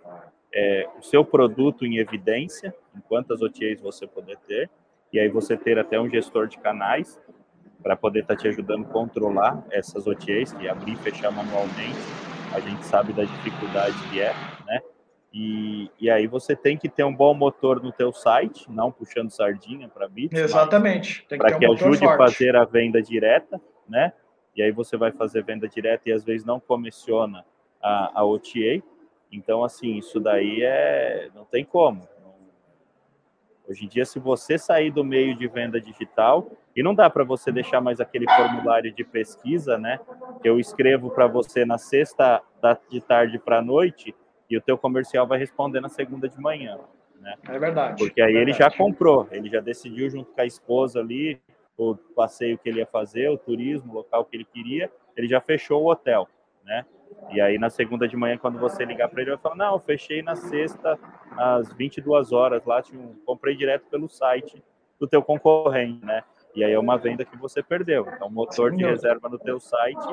[0.53, 4.69] é, o seu produto em evidência, em quantas OTAs você poder ter,
[5.13, 7.19] e aí você ter até um gestor de canais
[7.81, 11.99] para poder estar tá te ajudando a controlar essas OTAs, que abrir e fechar manualmente,
[12.53, 14.33] a gente sabe da dificuldade que é,
[14.65, 14.81] né?
[15.31, 19.29] E, e aí você tem que ter um bom motor no teu site, não puxando
[19.29, 20.39] sardinha para bits.
[20.39, 21.25] Exatamente.
[21.29, 24.11] Para que, um que ajude a fazer a venda direta, né?
[24.55, 27.45] E aí você vai fazer venda direta e às vezes não comissiona
[27.81, 28.83] a, a OTA.
[29.31, 32.07] Então, assim, isso daí é não tem como.
[33.69, 37.25] Hoje em dia, se você sair do meio de venda digital, e não dá para
[37.25, 39.99] você deixar mais aquele formulário de pesquisa, né?
[40.41, 42.41] Eu escrevo para você na sexta
[42.89, 44.15] de tarde para a noite
[44.49, 46.79] e o teu comercial vai responder na segunda de manhã,
[47.19, 47.35] né?
[47.49, 48.01] É verdade.
[48.01, 51.41] Porque aí é ele já comprou, ele já decidiu junto com a esposa ali
[51.77, 55.41] o passeio que ele ia fazer, o turismo, o local que ele queria, ele já
[55.41, 56.29] fechou o hotel,
[56.63, 56.85] né?
[57.29, 59.77] E aí, na segunda de manhã, quando você ligar para ele, ele vai falar: Não,
[59.81, 60.97] fechei na sexta,
[61.35, 64.63] às 22 horas, lá, tinha um, comprei direto pelo site
[64.97, 66.23] do teu concorrente, né?
[66.55, 68.07] E aí é uma venda que você perdeu.
[68.13, 70.03] Então, o motor de reserva no teu site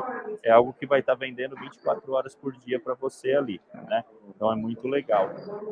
[0.43, 4.05] é algo que vai estar vendendo 24 horas por dia para você ali, né?
[4.28, 5.30] Então, é muito legal.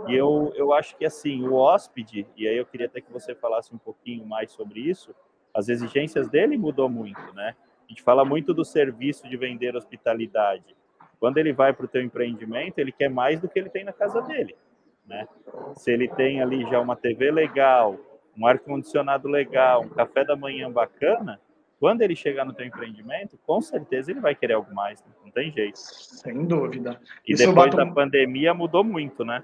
[0.09, 3.35] E eu, eu acho que, assim, o hóspede, e aí eu queria até que você
[3.35, 5.15] falasse um pouquinho mais sobre isso,
[5.53, 7.55] as exigências dele mudou muito, né?
[7.85, 10.75] A gente fala muito do serviço de vender hospitalidade,
[11.25, 13.95] quando ele vai para o teu empreendimento, ele quer mais do que ele tem na
[13.95, 14.55] casa dele,
[15.07, 15.27] né?
[15.75, 17.99] Se ele tem ali já uma TV legal,
[18.37, 21.41] um ar condicionado legal, um café da manhã bacana,
[21.79, 25.13] quando ele chegar no teu empreendimento, com certeza ele vai querer algo mais, né?
[25.25, 25.77] não tem jeito.
[25.77, 27.01] Sem dúvida.
[27.27, 27.77] E Isso depois bato...
[27.77, 29.43] da pandemia mudou muito, né?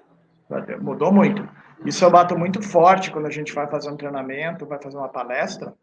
[0.81, 1.47] Mudou muito.
[1.85, 5.09] Isso eu bato muito forte quando a gente vai fazer um treinamento, vai fazer uma
[5.09, 5.75] palestra,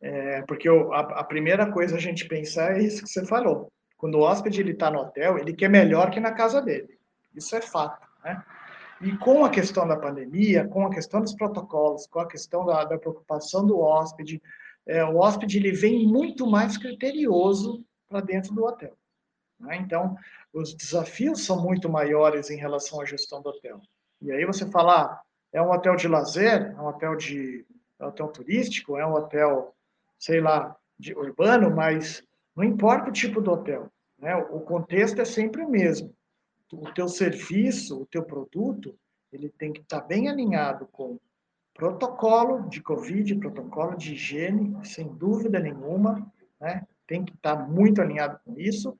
[0.00, 3.70] é, porque eu, a, a, primeira coisa a gente pensar é isso que você falou.
[3.96, 6.88] Quando o hóspede está no hotel, ele quer melhor que na casa dele.
[7.34, 8.42] Isso é fato, né?
[9.00, 12.84] E com a questão da pandemia, com a questão dos protocolos, com a questão da,
[12.84, 14.42] da preocupação do hóspede,
[14.86, 18.96] é, o hóspede ele vem muito mais criterioso para dentro do hotel.
[19.58, 19.76] Né?
[19.76, 20.16] Então,
[20.52, 23.80] os desafios são muito maiores em relação à gestão do hotel.
[24.20, 25.22] E aí você fala, ah,
[25.52, 27.64] é um hotel de lazer, é um hotel de
[27.98, 29.74] é um hotel turístico, é um hotel,
[30.18, 32.22] sei lá, de urbano, mas
[32.56, 34.34] não importa o tipo do hotel, né?
[34.36, 36.14] O contexto é sempre o mesmo.
[36.72, 38.96] O teu serviço, o teu produto,
[39.32, 41.18] ele tem que estar tá bem alinhado com
[41.74, 46.86] protocolo de Covid, protocolo de higiene, sem dúvida nenhuma, né?
[47.06, 48.96] Tem que estar tá muito alinhado com isso.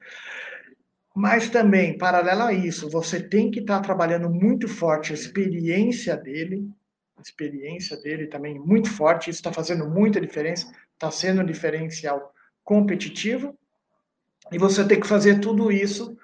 [1.14, 6.16] Mas também, paralelo a isso, você tem que estar tá trabalhando muito forte a experiência
[6.16, 6.68] dele,
[7.16, 12.32] a experiência dele também muito forte, isso está fazendo muita diferença, está sendo um diferencial
[12.64, 13.56] competitivo,
[14.52, 16.16] E você tem que fazer tudo isso,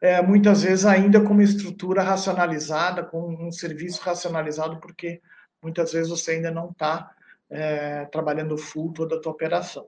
[0.00, 5.20] é, muitas vezes ainda com uma estrutura racionalizada, com um serviço racionalizado, porque
[5.62, 7.10] muitas vezes você ainda não está
[7.50, 9.86] é, trabalhando full toda a tua operação.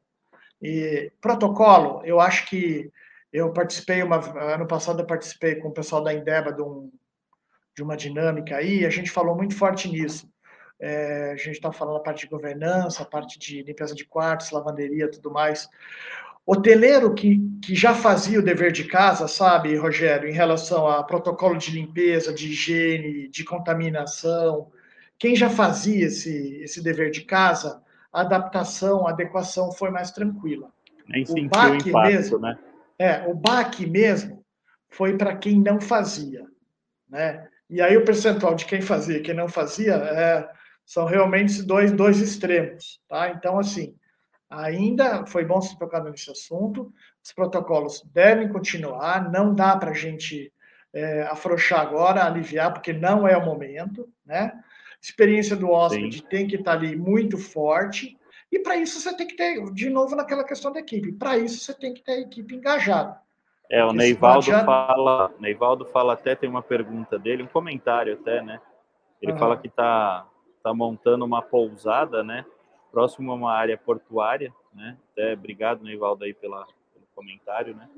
[0.61, 2.91] E protocolo, eu acho que
[3.33, 4.19] eu participei, uma,
[4.53, 6.91] ano passado eu participei com o pessoal da Indeba de, um,
[7.77, 10.29] de uma dinâmica aí, a gente falou muito forte nisso.
[10.83, 14.51] É, a gente está falando a parte de governança, a parte de limpeza de quartos,
[14.51, 15.69] lavanderia, tudo mais.
[16.53, 21.57] Hoteleiro que, que já fazia o dever de casa, sabe, Rogério, em relação a protocolo
[21.57, 24.69] de limpeza, de higiene, de contaminação,
[25.17, 27.81] quem já fazia esse, esse dever de casa,
[28.13, 30.73] a adaptação, a adequação foi mais tranquila.
[31.07, 32.59] Nem o, baque impacto, mesmo, né?
[32.99, 34.45] É, o baque mesmo
[34.89, 36.45] foi para quem não fazia,
[37.09, 37.47] né?
[37.69, 40.51] E aí o percentual de quem fazia e quem não fazia é,
[40.85, 43.31] são realmente dois, dois extremos, tá?
[43.31, 43.95] Então, assim,
[44.51, 46.93] ainda foi bom se tocar nesse assunto,
[47.23, 50.53] os protocolos devem continuar, não dá para a gente
[50.93, 54.53] é, afrouxar agora, aliviar, porque não é o momento, né?
[55.03, 56.27] experiência do hóspede Sim.
[56.29, 58.19] tem que estar tá ali muito forte.
[58.53, 61.13] E para isso você tem que ter, de novo, naquela questão da equipe.
[61.13, 63.19] Para isso você tem que ter a equipe engajada.
[63.71, 68.61] É, o Neivaldo fala, Neivaldo fala até, tem uma pergunta dele, um comentário até, né?
[69.23, 69.39] Ele uhum.
[69.39, 70.27] fala que está
[70.63, 72.45] tá montando uma pousada, né?
[72.91, 74.97] Próximo a uma área portuária, né?
[75.13, 77.89] Até obrigado, Neivaldo, aí pela, pelo comentário, né?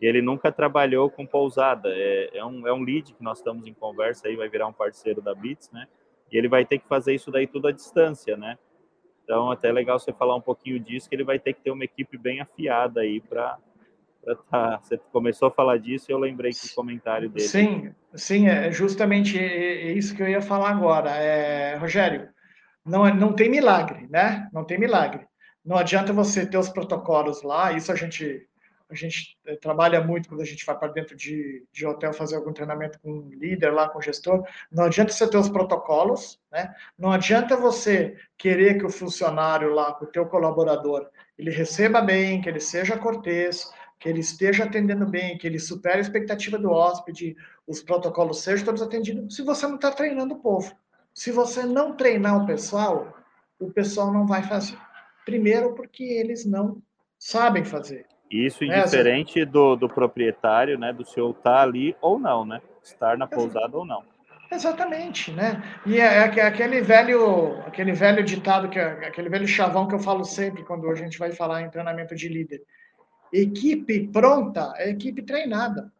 [0.00, 1.88] E ele nunca trabalhou com pousada.
[1.90, 4.72] É, é, um, é um lead que nós estamos em conversa aí, vai virar um
[4.72, 5.86] parceiro da Bits, né?
[6.30, 8.58] E ele vai ter que fazer isso daí tudo à distância, né?
[9.24, 11.70] Então, até é legal você falar um pouquinho disso, que ele vai ter que ter
[11.70, 13.58] uma equipe bem afiada aí para
[14.50, 14.80] tá.
[14.82, 17.48] Você começou a falar disso e eu lembrei que o comentário dele.
[17.48, 21.10] Sim, sim, é justamente isso que eu ia falar agora.
[21.10, 22.28] É, Rogério,
[22.88, 24.48] não, é, não tem milagre, né?
[24.52, 25.26] Não tem milagre.
[25.64, 28.48] Não adianta você ter os protocolos lá, isso a gente
[28.90, 32.36] a gente eh, trabalha muito quando a gente vai para dentro de, de hotel fazer
[32.36, 34.42] algum treinamento com um líder lá, com o gestor.
[34.72, 36.74] Não adianta você ter os protocolos, né?
[36.98, 42.40] Não adianta você querer que o funcionário lá, que o teu colaborador, ele receba bem,
[42.40, 43.70] que ele seja cortês,
[44.00, 47.36] que ele esteja atendendo bem, que ele supere a expectativa do hóspede,
[47.66, 50.74] os protocolos sejam todos atendidos, se você não está treinando o povo.
[51.18, 53.12] Se você não treinar o pessoal,
[53.58, 54.78] o pessoal não vai fazer.
[55.24, 56.80] Primeiro, porque eles não
[57.18, 58.06] sabem fazer.
[58.30, 62.60] Isso indiferente é, do, do proprietário, né, do senhor estar tá ali ou não, né?
[62.84, 64.04] Estar na pousada ou não.
[64.48, 65.60] Exatamente, né?
[65.84, 70.00] E é, é aquele velho, aquele velho ditado que é, aquele velho chavão que eu
[70.00, 72.62] falo sempre quando a gente vai falar em treinamento de líder.
[73.32, 75.92] Equipe pronta é equipe treinada.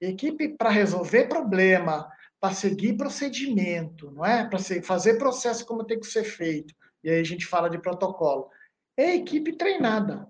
[0.00, 2.08] Equipe para resolver problema,
[2.40, 4.44] para seguir procedimento, não é?
[4.44, 6.74] Para fazer processo como tem que ser feito.
[7.02, 8.48] E aí a gente fala de protocolo.
[8.96, 10.26] É equipe treinada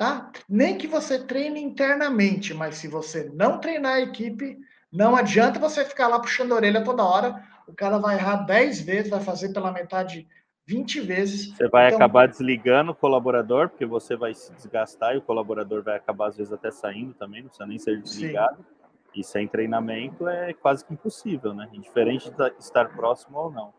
[0.00, 0.32] tá?
[0.48, 4.56] Nem que você treine internamente, mas se você não treinar a equipe,
[4.90, 7.44] não adianta você ficar lá puxando a orelha toda hora.
[7.68, 10.26] O cara vai errar 10 vezes, vai fazer pela metade
[10.66, 11.54] 20 vezes.
[11.54, 11.98] Você vai então...
[11.98, 16.38] acabar desligando o colaborador, porque você vai se desgastar e o colaborador vai acabar, às
[16.38, 18.56] vezes, até saindo também, não precisa nem ser desligado.
[18.56, 18.79] Sim.
[19.14, 21.68] E sem treinamento é quase que impossível, né?
[21.72, 23.72] Indiferente de estar próximo ou não.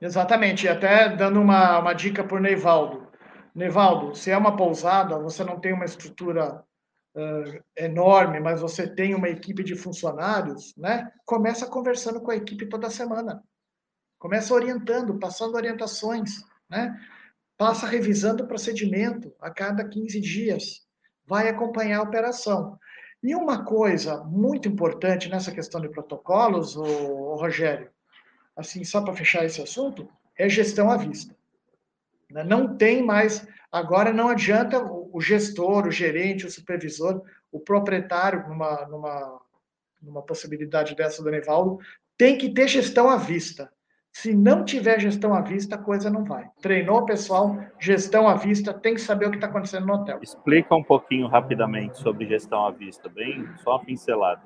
[0.00, 0.66] Exatamente.
[0.66, 3.08] E até dando uma, uma dica por Neivaldo.
[3.54, 6.64] Nevaldo, se é uma pousada, você não tem uma estrutura
[7.16, 11.10] uh, enorme, mas você tem uma equipe de funcionários, né?
[11.26, 13.42] Começa conversando com a equipe toda semana.
[14.18, 16.36] Começa orientando, passando orientações,
[16.70, 16.96] né?
[17.56, 20.86] Passa revisando o procedimento a cada 15 dias.
[21.26, 22.78] Vai acompanhar a operação.
[23.22, 27.90] E uma coisa muito importante nessa questão de protocolos, o, Rogério,
[28.56, 31.34] assim, só para fechar esse assunto, é gestão à vista.
[32.30, 32.44] Né?
[32.44, 33.46] Não tem mais.
[33.72, 39.40] Agora não adianta o gestor, o gerente, o supervisor, o proprietário, numa, numa,
[40.00, 41.78] numa possibilidade dessa do Nevaldo,
[42.16, 43.72] tem que ter gestão à vista.
[44.20, 46.50] Se não tiver gestão à vista, a coisa não vai.
[46.60, 50.18] Treinou o pessoal, gestão à vista, tem que saber o que está acontecendo no hotel.
[50.20, 54.42] Explica um pouquinho rapidamente sobre gestão à vista, bem só uma pincelada.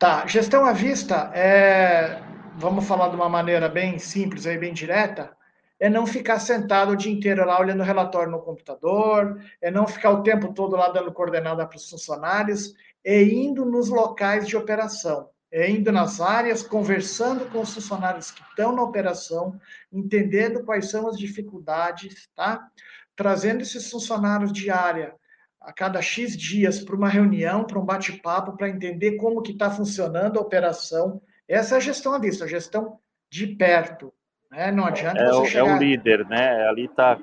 [0.00, 2.20] Tá, gestão à vista é,
[2.56, 5.30] vamos falar de uma maneira bem simples e bem direta,
[5.78, 9.86] é não ficar sentado o dia inteiro lá olhando o relatório no computador, é não
[9.86, 14.56] ficar o tempo todo lá dando coordenada para os funcionários, é indo nos locais de
[14.56, 19.58] operação, é indo nas áreas, conversando com os funcionários que estão na operação,
[19.92, 22.68] entendendo quais são as dificuldades, tá?
[23.14, 25.14] Trazendo esses funcionários de área
[25.60, 29.70] a cada X dias para uma reunião, para um bate-papo, para entender como que está
[29.70, 31.22] funcionando a operação.
[31.46, 32.98] Essa é a gestão à vista, a gestão
[33.30, 34.12] de perto,
[34.52, 35.68] é, não adianta é, você chegar...
[35.68, 36.68] é o líder, né?
[36.68, 37.18] Ali tá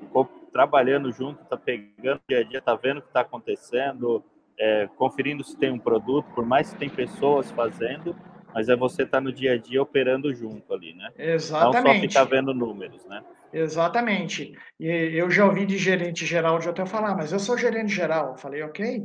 [0.52, 4.24] trabalhando junto, tá pegando dia a dia, tá vendo o que está acontecendo,
[4.62, 8.16] é, conferindo se tem um produto, por mais que tem pessoas fazendo,
[8.54, 11.10] mas é você estar tá no dia a dia operando junto ali, né?
[11.18, 11.84] Exatamente.
[11.84, 13.24] Não só ficar vendo números, né?
[13.52, 14.54] Exatamente.
[14.80, 18.32] E eu já ouvi de gerente geral de hotel falar, mas eu sou gerente geral.
[18.32, 19.04] Eu falei, ok,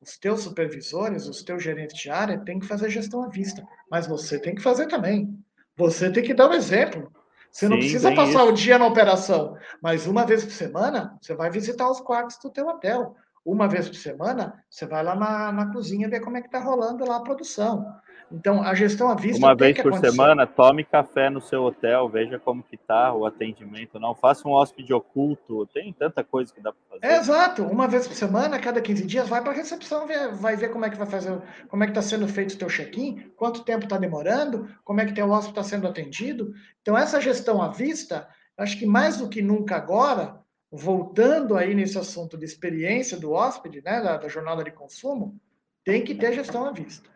[0.00, 4.06] os teus supervisores, os teus gerentes de área têm que fazer gestão à vista, mas
[4.06, 5.32] você tem que fazer também.
[5.76, 7.12] Você tem que dar o um exemplo.
[7.52, 8.48] Você Sim, não precisa passar isso.
[8.48, 12.50] o dia na operação, mas uma vez por semana você vai visitar os quartos do
[12.50, 13.14] teu hotel.
[13.48, 16.58] Uma vez por semana você vai lá na, na cozinha ver como é que está
[16.58, 17.86] rolando lá a produção.
[18.30, 19.38] Então, a gestão à vista.
[19.38, 20.10] Uma vez por acontecer.
[20.10, 23.98] semana, tome café no seu hotel, veja como que tá o atendimento.
[23.98, 25.66] Não faça um hóspede oculto.
[25.72, 27.14] Tem tanta coisa que dá para fazer.
[27.14, 27.62] É, exato.
[27.62, 30.90] Uma vez por semana, cada 15 dias, vai para a recepção, vai ver como é
[30.90, 33.96] que vai fazer, como é que está sendo feito o teu check-in, quanto tempo está
[33.96, 36.52] demorando, como é que teu hóspede está sendo atendido.
[36.82, 38.28] Então, essa gestão à vista,
[38.58, 40.37] acho que mais do que nunca agora,
[40.70, 45.38] voltando aí nesse assunto de experiência do hóspede, né, da, da jornada de consumo,
[45.84, 47.08] tem que ter gestão à vista.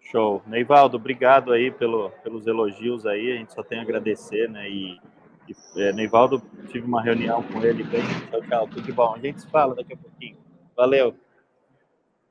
[0.00, 0.42] Show.
[0.46, 4.68] Neivaldo, obrigado aí pelo, pelos elogios aí, a gente só tem a agradecer, né?
[4.68, 5.00] E,
[5.48, 9.14] e é, Neivaldo, tive uma reunião com ele, bem, tchau, tchau, tudo de bom.
[9.14, 10.38] A gente se fala daqui a pouquinho.
[10.76, 11.16] Valeu.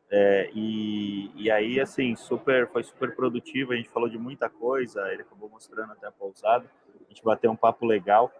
[0.10, 5.12] É, e, e aí, assim, super, foi super produtivo, a gente falou de muita coisa,
[5.12, 8.32] ele acabou mostrando até a pousada, a gente bateu um papo legal.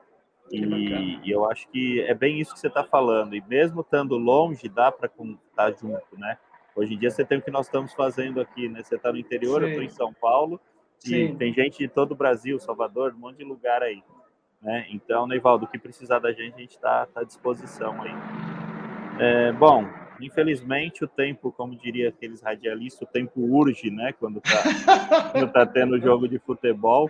[0.54, 3.36] E, e, eu acho que é bem isso que você está falando.
[3.36, 6.38] E mesmo estando longe, dá para estar junto, né?
[6.76, 8.84] Hoje em dia você tem o que nós estamos fazendo aqui, né?
[8.84, 9.66] Você está no interior, Sim.
[9.66, 10.60] eu estou em São Paulo,
[11.00, 11.16] Sim.
[11.16, 14.04] e tem gente de todo o Brasil, Salvador, um monte de lugar aí.
[14.62, 14.88] Né?
[14.92, 18.12] Então, Neivaldo, o que precisar da gente, a gente está tá à disposição aí.
[19.20, 19.86] É, bom,
[20.26, 24.14] infelizmente o tempo, como diria aqueles radialistas, o tempo urge, né?
[24.14, 24.64] Quando está
[25.32, 27.10] quando tá tendo jogo de futebol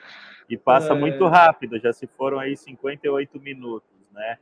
[0.50, 0.96] e passa é.
[0.96, 4.38] muito rápido, já se foram aí 58 minutos, né?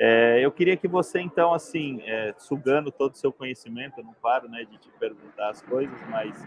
[0.00, 4.14] É, eu queria que você, então, assim, é, sugando todo o seu conhecimento, eu não
[4.14, 6.40] paro né, de te perguntar as coisas, mas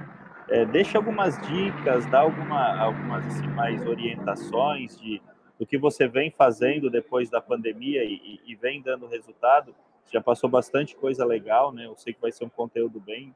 [0.48, 5.22] é, deixa algumas dicas, dá alguma, algumas assim, mais orientações de,
[5.60, 9.76] do que você vem fazendo depois da pandemia e, e, vem dando resultado.
[10.10, 11.86] Já passou bastante coisa legal, né?
[11.86, 13.36] Eu sei que vai ser um conteúdo bem,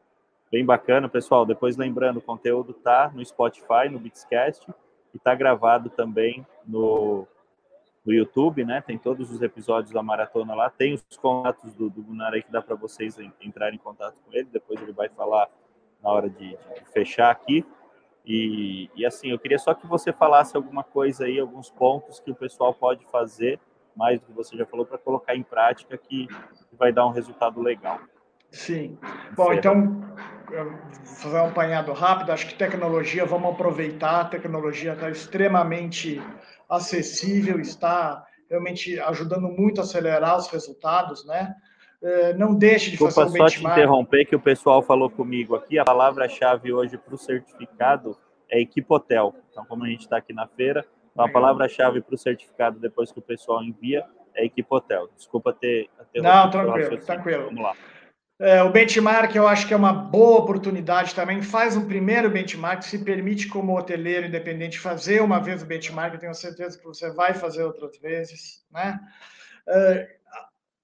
[0.51, 1.09] bem bacana.
[1.09, 4.68] Pessoal, depois lembrando, o conteúdo tá no Spotify, no Bitscast,
[5.13, 7.28] e tá gravado também no
[8.05, 8.82] no YouTube, né?
[8.82, 10.70] Tem todos os episódios da maratona lá.
[10.70, 14.47] Tem os contatos do, do aí que dá para vocês entrarem em contato com ele.
[14.51, 15.49] Depois ele vai falar
[16.03, 17.66] na hora de, de fechar aqui.
[18.24, 22.32] E, e, assim, eu queria só que você falasse alguma coisa aí, alguns pontos que
[22.32, 23.59] o pessoal pode fazer,
[23.96, 26.28] mais do que você já falou, para colocar em prática que,
[26.78, 28.02] vai dar um resultado legal.
[28.52, 28.98] Sim.
[29.34, 30.04] Bom, então,
[31.22, 36.22] fazer um apanhado rápido, acho que tecnologia, vamos aproveitar, a tecnologia está extremamente
[36.70, 41.56] acessível, está realmente ajudando muito a acelerar os resultados, né?
[42.04, 43.54] É, não deixe de Desculpa fazer o benchmark.
[43.54, 45.80] só te interromper que o pessoal falou comigo aqui.
[45.80, 48.16] A palavra-chave hoje para o certificado
[48.50, 49.34] é Equipotel.
[49.50, 50.86] Então, como a gente está aqui na feira,
[51.16, 54.05] então a palavra-chave para o certificado depois que o pessoal envia
[54.36, 55.07] é Equipotel.
[55.16, 55.89] Desculpa ter.
[56.11, 57.45] ter não, tranquilo, tranquilo.
[57.45, 57.74] Vamos lá.
[58.38, 61.41] É, o benchmark eu acho que é uma boa oportunidade também.
[61.41, 66.13] Faz um primeiro benchmark, se permite, como hoteleiro independente, fazer uma vez o benchmark.
[66.13, 68.66] Eu tenho certeza que você vai fazer outras vezes.
[68.70, 68.99] Né?
[69.70, 70.05] Uh,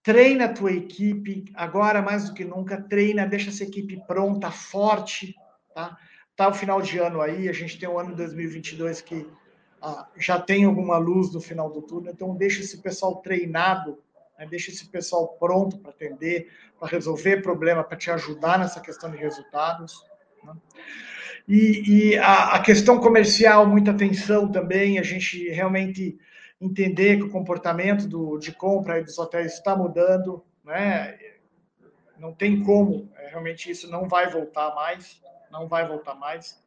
[0.01, 5.35] treina a tua equipe, agora mais do que nunca, treina, deixa essa equipe pronta, forte.
[5.75, 5.97] Tá,
[6.37, 9.29] tá o final de ano aí, a gente tem o ano 2022 que
[9.83, 13.97] uh, já tem alguma luz no final do túnel, então deixa esse pessoal treinado
[14.41, 14.47] né?
[14.49, 19.17] deixa esse pessoal pronto para atender, para resolver problema, para te ajudar nessa questão de
[19.17, 20.03] resultados.
[20.43, 20.53] Né?
[21.47, 26.17] E, e a, a, questão comercial, muita atenção também, a gente realmente
[26.59, 31.17] entender que o comportamento do, de compra dos hotéis está mudando, né?
[32.19, 35.19] Não tem como, é, realmente isso não vai voltar mais,
[35.51, 36.63] não vai voltar mais.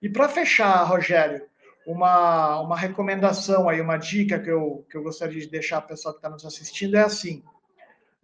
[0.00, 1.44] E para fechar, Rogério,
[1.88, 5.88] uma, uma recomendação aí, uma dica que eu, que eu gostaria de deixar para o
[5.88, 7.42] pessoal que está nos assistindo é assim: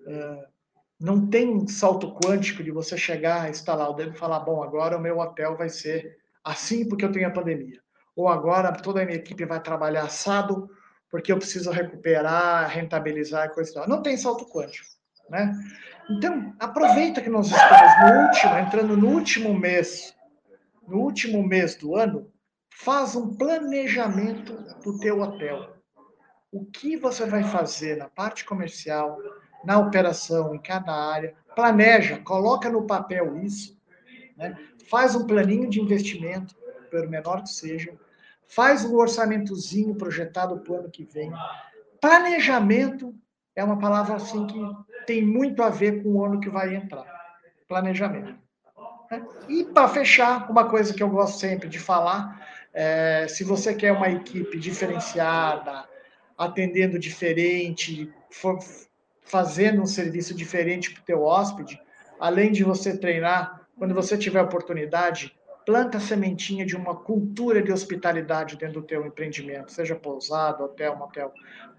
[0.00, 0.44] uh,
[1.00, 5.00] não tem salto quântico de você chegar, instalar o dedo e falar, bom, agora o
[5.00, 7.80] meu hotel vai ser assim porque eu tenho a pandemia.
[8.14, 10.68] Ou agora toda a minha equipe vai trabalhar assado
[11.10, 13.88] porque eu preciso recuperar, rentabilizar e coisa e tal.
[13.88, 14.86] Não tem salto quântico,
[15.30, 15.54] né?
[16.10, 20.14] Então, aproveita que nós estamos no último, entrando no último mês,
[20.86, 22.30] no último mês do ano,
[22.76, 24.52] Faz um planejamento
[24.82, 25.76] do teu hotel.
[26.50, 29.18] O que você vai fazer na parte comercial,
[29.64, 31.34] na operação, em cada área.
[31.54, 33.80] Planeja, coloca no papel isso.
[34.36, 34.58] Né?
[34.90, 36.54] Faz um planinho de investimento,
[36.90, 37.94] pelo menor que seja.
[38.46, 41.32] Faz um orçamentozinho projetado para o ano que vem.
[42.00, 43.14] Planejamento
[43.54, 44.60] é uma palavra assim que
[45.06, 47.06] tem muito a ver com o ano que vai entrar.
[47.68, 48.34] Planejamento.
[49.10, 49.24] Né?
[49.48, 53.92] E para fechar, uma coisa que eu gosto sempre de falar, é, se você quer
[53.92, 55.88] uma equipe diferenciada,
[56.36, 58.58] atendendo diferente, for,
[59.22, 61.80] fazendo um serviço diferente para o teu hóspede,
[62.18, 65.32] além de você treinar, quando você tiver oportunidade,
[65.64, 70.96] planta a sementinha de uma cultura de hospitalidade dentro do teu empreendimento, seja pousada, hotel,
[70.96, 71.32] motel.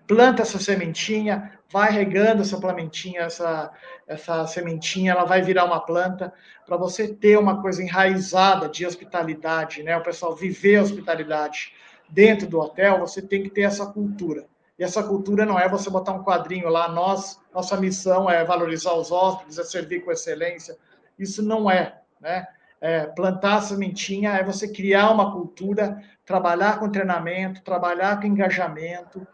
[0.07, 3.71] Planta essa sementinha, vai regando essa plantinha, essa,
[4.07, 6.31] essa sementinha, ela vai virar uma planta
[6.65, 9.97] para você ter uma coisa enraizada de hospitalidade, né?
[9.97, 11.73] O pessoal viver a hospitalidade
[12.09, 14.45] dentro do hotel, você tem que ter essa cultura.
[14.77, 18.93] E essa cultura não é você botar um quadrinho lá, nós, nossa missão é valorizar
[18.93, 20.77] os hóspedes, é servir com excelência.
[21.17, 22.47] Isso não é, né?
[22.81, 29.25] É, plantar a sementinha é você criar uma cultura, trabalhar com treinamento, trabalhar com engajamento.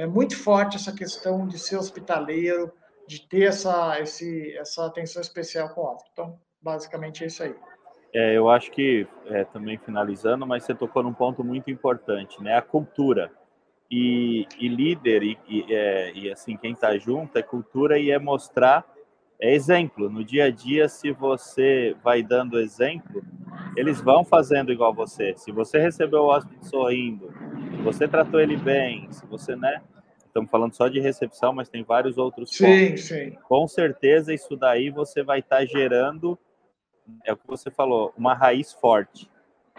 [0.00, 2.72] É muito forte essa questão de ser hospitaleiro,
[3.06, 6.10] de ter essa, esse, essa atenção especial com o hóspede.
[6.14, 7.54] Então, basicamente é isso aí.
[8.14, 12.56] É, eu acho que, é, também finalizando, mas você tocou num ponto muito importante, né?
[12.56, 13.30] A cultura.
[13.90, 18.18] E, e líder, e, e, é, e assim, quem está junto é cultura e é
[18.18, 18.86] mostrar
[19.40, 20.10] é exemplo.
[20.10, 23.22] No dia a dia, se você vai dando exemplo,
[23.76, 25.34] eles vão fazendo igual você.
[25.36, 27.32] Se você recebeu o hóspede sorrindo,
[27.70, 29.82] se você tratou ele bem, se você, né?
[30.30, 33.04] Estamos falando só de recepção, mas tem vários outros sim, pontos.
[33.04, 33.36] Sim.
[33.48, 36.38] Com certeza, isso daí você vai estar tá gerando,
[37.24, 39.28] é o que você falou, uma raiz forte.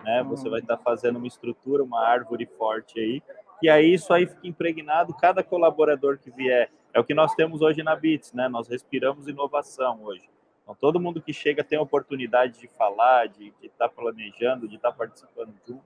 [0.03, 0.21] Né?
[0.23, 3.23] Você vai estar tá fazendo uma estrutura, uma árvore forte aí,
[3.63, 6.69] e aí isso aí fica impregnado, cada colaborador que vier.
[6.93, 8.49] É o que nós temos hoje na Bits, né?
[8.49, 10.29] Nós respiramos inovação hoje.
[10.63, 14.75] Então, todo mundo que chega tem a oportunidade de falar, de estar tá planejando, de
[14.75, 15.85] estar tá participando junto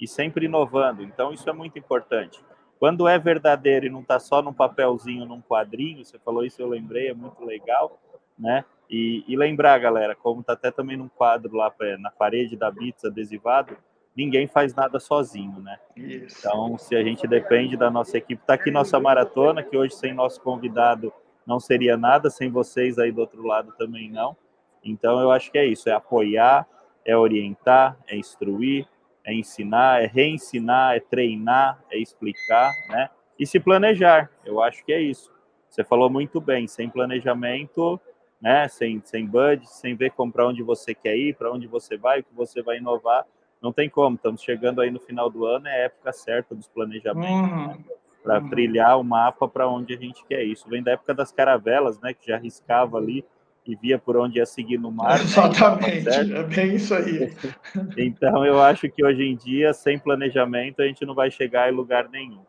[0.00, 1.02] e sempre inovando.
[1.02, 2.40] Então, isso é muito importante.
[2.78, 6.68] Quando é verdadeiro e não está só num papelzinho, num quadrinho, você falou isso, eu
[6.68, 7.98] lembrei, é muito legal,
[8.38, 8.64] né?
[8.88, 13.04] E, e lembrar, galera, como está até também num quadro lá na parede da Bits
[13.04, 13.76] adesivado,
[14.16, 15.78] ninguém faz nada sozinho, né?
[15.96, 16.38] Isso.
[16.38, 20.14] Então, se a gente depende da nossa equipe, está aqui nossa maratona, que hoje sem
[20.14, 21.12] nosso convidado
[21.46, 24.36] não seria nada, sem vocês aí do outro lado também não.
[24.84, 26.66] Então, eu acho que é isso, é apoiar,
[27.04, 28.86] é orientar, é instruir,
[29.28, 33.10] é ensinar, é reensinar, é treinar, é explicar, né?
[33.38, 35.30] E se planejar, eu acho que é isso.
[35.68, 38.00] Você falou muito bem, sem planejamento,
[38.40, 38.66] né?
[38.68, 42.24] Sem, sem budget, sem ver para onde você quer ir, para onde você vai, o
[42.24, 43.26] que você vai inovar,
[43.60, 44.16] não tem como.
[44.16, 47.66] Estamos chegando aí no final do ano, é a época certa dos planejamentos, uhum.
[47.66, 47.78] né?
[48.22, 48.48] para uhum.
[48.48, 50.42] trilhar o mapa para onde a gente quer.
[50.42, 52.14] Isso vem da época das caravelas, né?
[52.14, 53.26] Que já riscava ali
[53.68, 55.20] e via por onde ia seguir no mar.
[55.20, 56.40] Exatamente, né?
[56.40, 57.30] é bem isso aí.
[57.98, 61.76] então, eu acho que hoje em dia, sem planejamento, a gente não vai chegar em
[61.76, 62.42] lugar nenhum.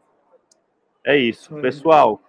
[1.04, 1.54] É isso.
[1.56, 2.22] Pessoal,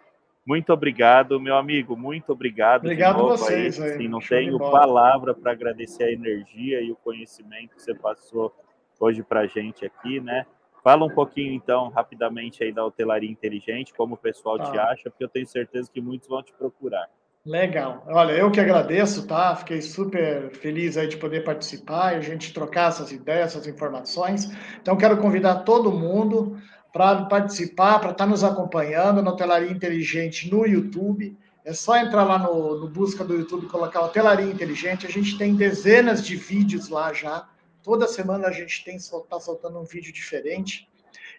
[0.45, 2.81] muito obrigado, meu amigo, muito obrigado.
[2.81, 3.81] Obrigado a vocês.
[3.81, 4.09] Aí.
[4.09, 8.53] Não tenho palavra para agradecer a energia e o conhecimento que você passou
[8.99, 10.45] hoje para a gente aqui, né?
[10.83, 14.71] Fala um pouquinho, então, rapidamente aí da hotelaria inteligente, como o pessoal tá.
[14.71, 17.09] te acha, porque eu tenho certeza que muitos vão te procurar.
[17.45, 18.05] Legal.
[18.07, 19.57] Olha, eu que agradeço, tá?
[19.57, 24.51] Fiquei super feliz aí de poder participar e a gente trocar essas ideias, essas informações.
[24.81, 26.61] Então, quero convidar todo mundo
[26.93, 31.35] para participar, para estar tá nos acompanhando na Hotelaria Inteligente no YouTube.
[31.65, 35.07] É só entrar lá no, no busca do YouTube e colocar Hotelaria Inteligente.
[35.07, 37.49] A gente tem dezenas de vídeos lá já.
[37.83, 40.87] Toda semana a gente tem está soltando um vídeo diferente.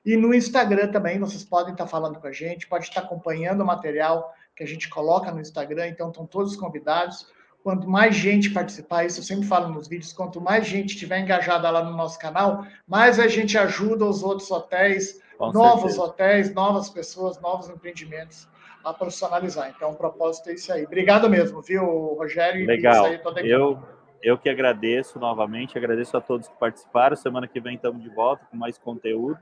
[0.03, 3.05] E no Instagram também, vocês podem estar tá falando com a gente, pode estar tá
[3.05, 7.27] acompanhando o material que a gente coloca no Instagram, então estão todos convidados.
[7.63, 11.69] Quanto mais gente participar, isso eu sempre falo nos vídeos, quanto mais gente estiver engajada
[11.69, 16.01] lá no nosso canal, mais a gente ajuda os outros hotéis, Com novos certeza.
[16.01, 18.47] hotéis, novas pessoas, novos empreendimentos
[18.83, 19.71] a profissionalizar.
[19.75, 20.85] Então, o propósito é isso aí.
[20.85, 21.85] Obrigado mesmo, viu,
[22.15, 22.65] Rogério?
[22.65, 23.05] Legal.
[23.43, 23.79] Eu,
[24.23, 27.15] eu que agradeço novamente, agradeço a todos que participaram.
[27.15, 29.39] Semana que vem estamos de volta com mais conteúdo,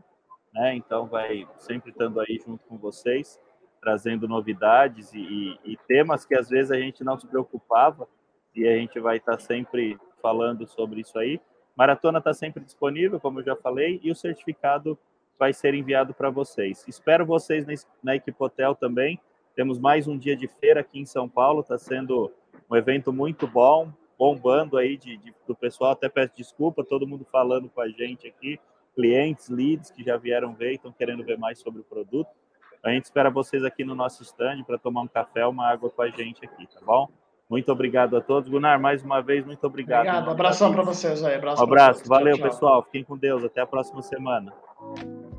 [0.54, 0.76] né?
[0.76, 3.40] Então, vai sempre estando aí junto com vocês
[3.80, 8.08] trazendo novidades e, e, e, temas que às vezes a gente não se preocupava
[8.56, 11.40] e a gente vai estar sempre falando sobre isso aí.
[11.76, 14.98] Maratona está sempre disponível, como eu já falei, e o certificado
[15.38, 16.84] vai ser enviado para vocês.
[16.88, 17.74] Espero vocês na,
[18.04, 19.20] na Equipotel também.
[19.56, 22.32] Temos mais um dia de feira aqui em São Paulo, está sendo
[22.70, 25.92] um evento muito bom, bombando aí de, de, do pessoal.
[25.92, 28.60] Até peço desculpa, todo mundo falando com a gente aqui,
[28.94, 32.30] clientes, leads que já vieram ver e estão querendo ver mais sobre o produto.
[32.84, 36.02] A gente espera vocês aqui no nosso stand para tomar um café, uma água com
[36.02, 37.10] a gente aqui, tá bom?
[37.50, 38.48] Muito obrigado a todos.
[38.48, 40.02] Gunnar, mais uma vez, muito obrigado.
[40.02, 41.36] Obrigado, um abração para vocês aí.
[41.36, 42.52] Abraço um abraço, valeu tchau, tchau.
[42.52, 42.84] pessoal.
[42.84, 43.44] Fiquem com Deus.
[43.44, 44.54] Até a próxima semana.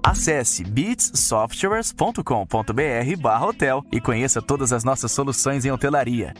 [0.02, 6.34] Acesse beatssoftwares.com.br hotel e conheça todas as nossas soluções em hotelaria.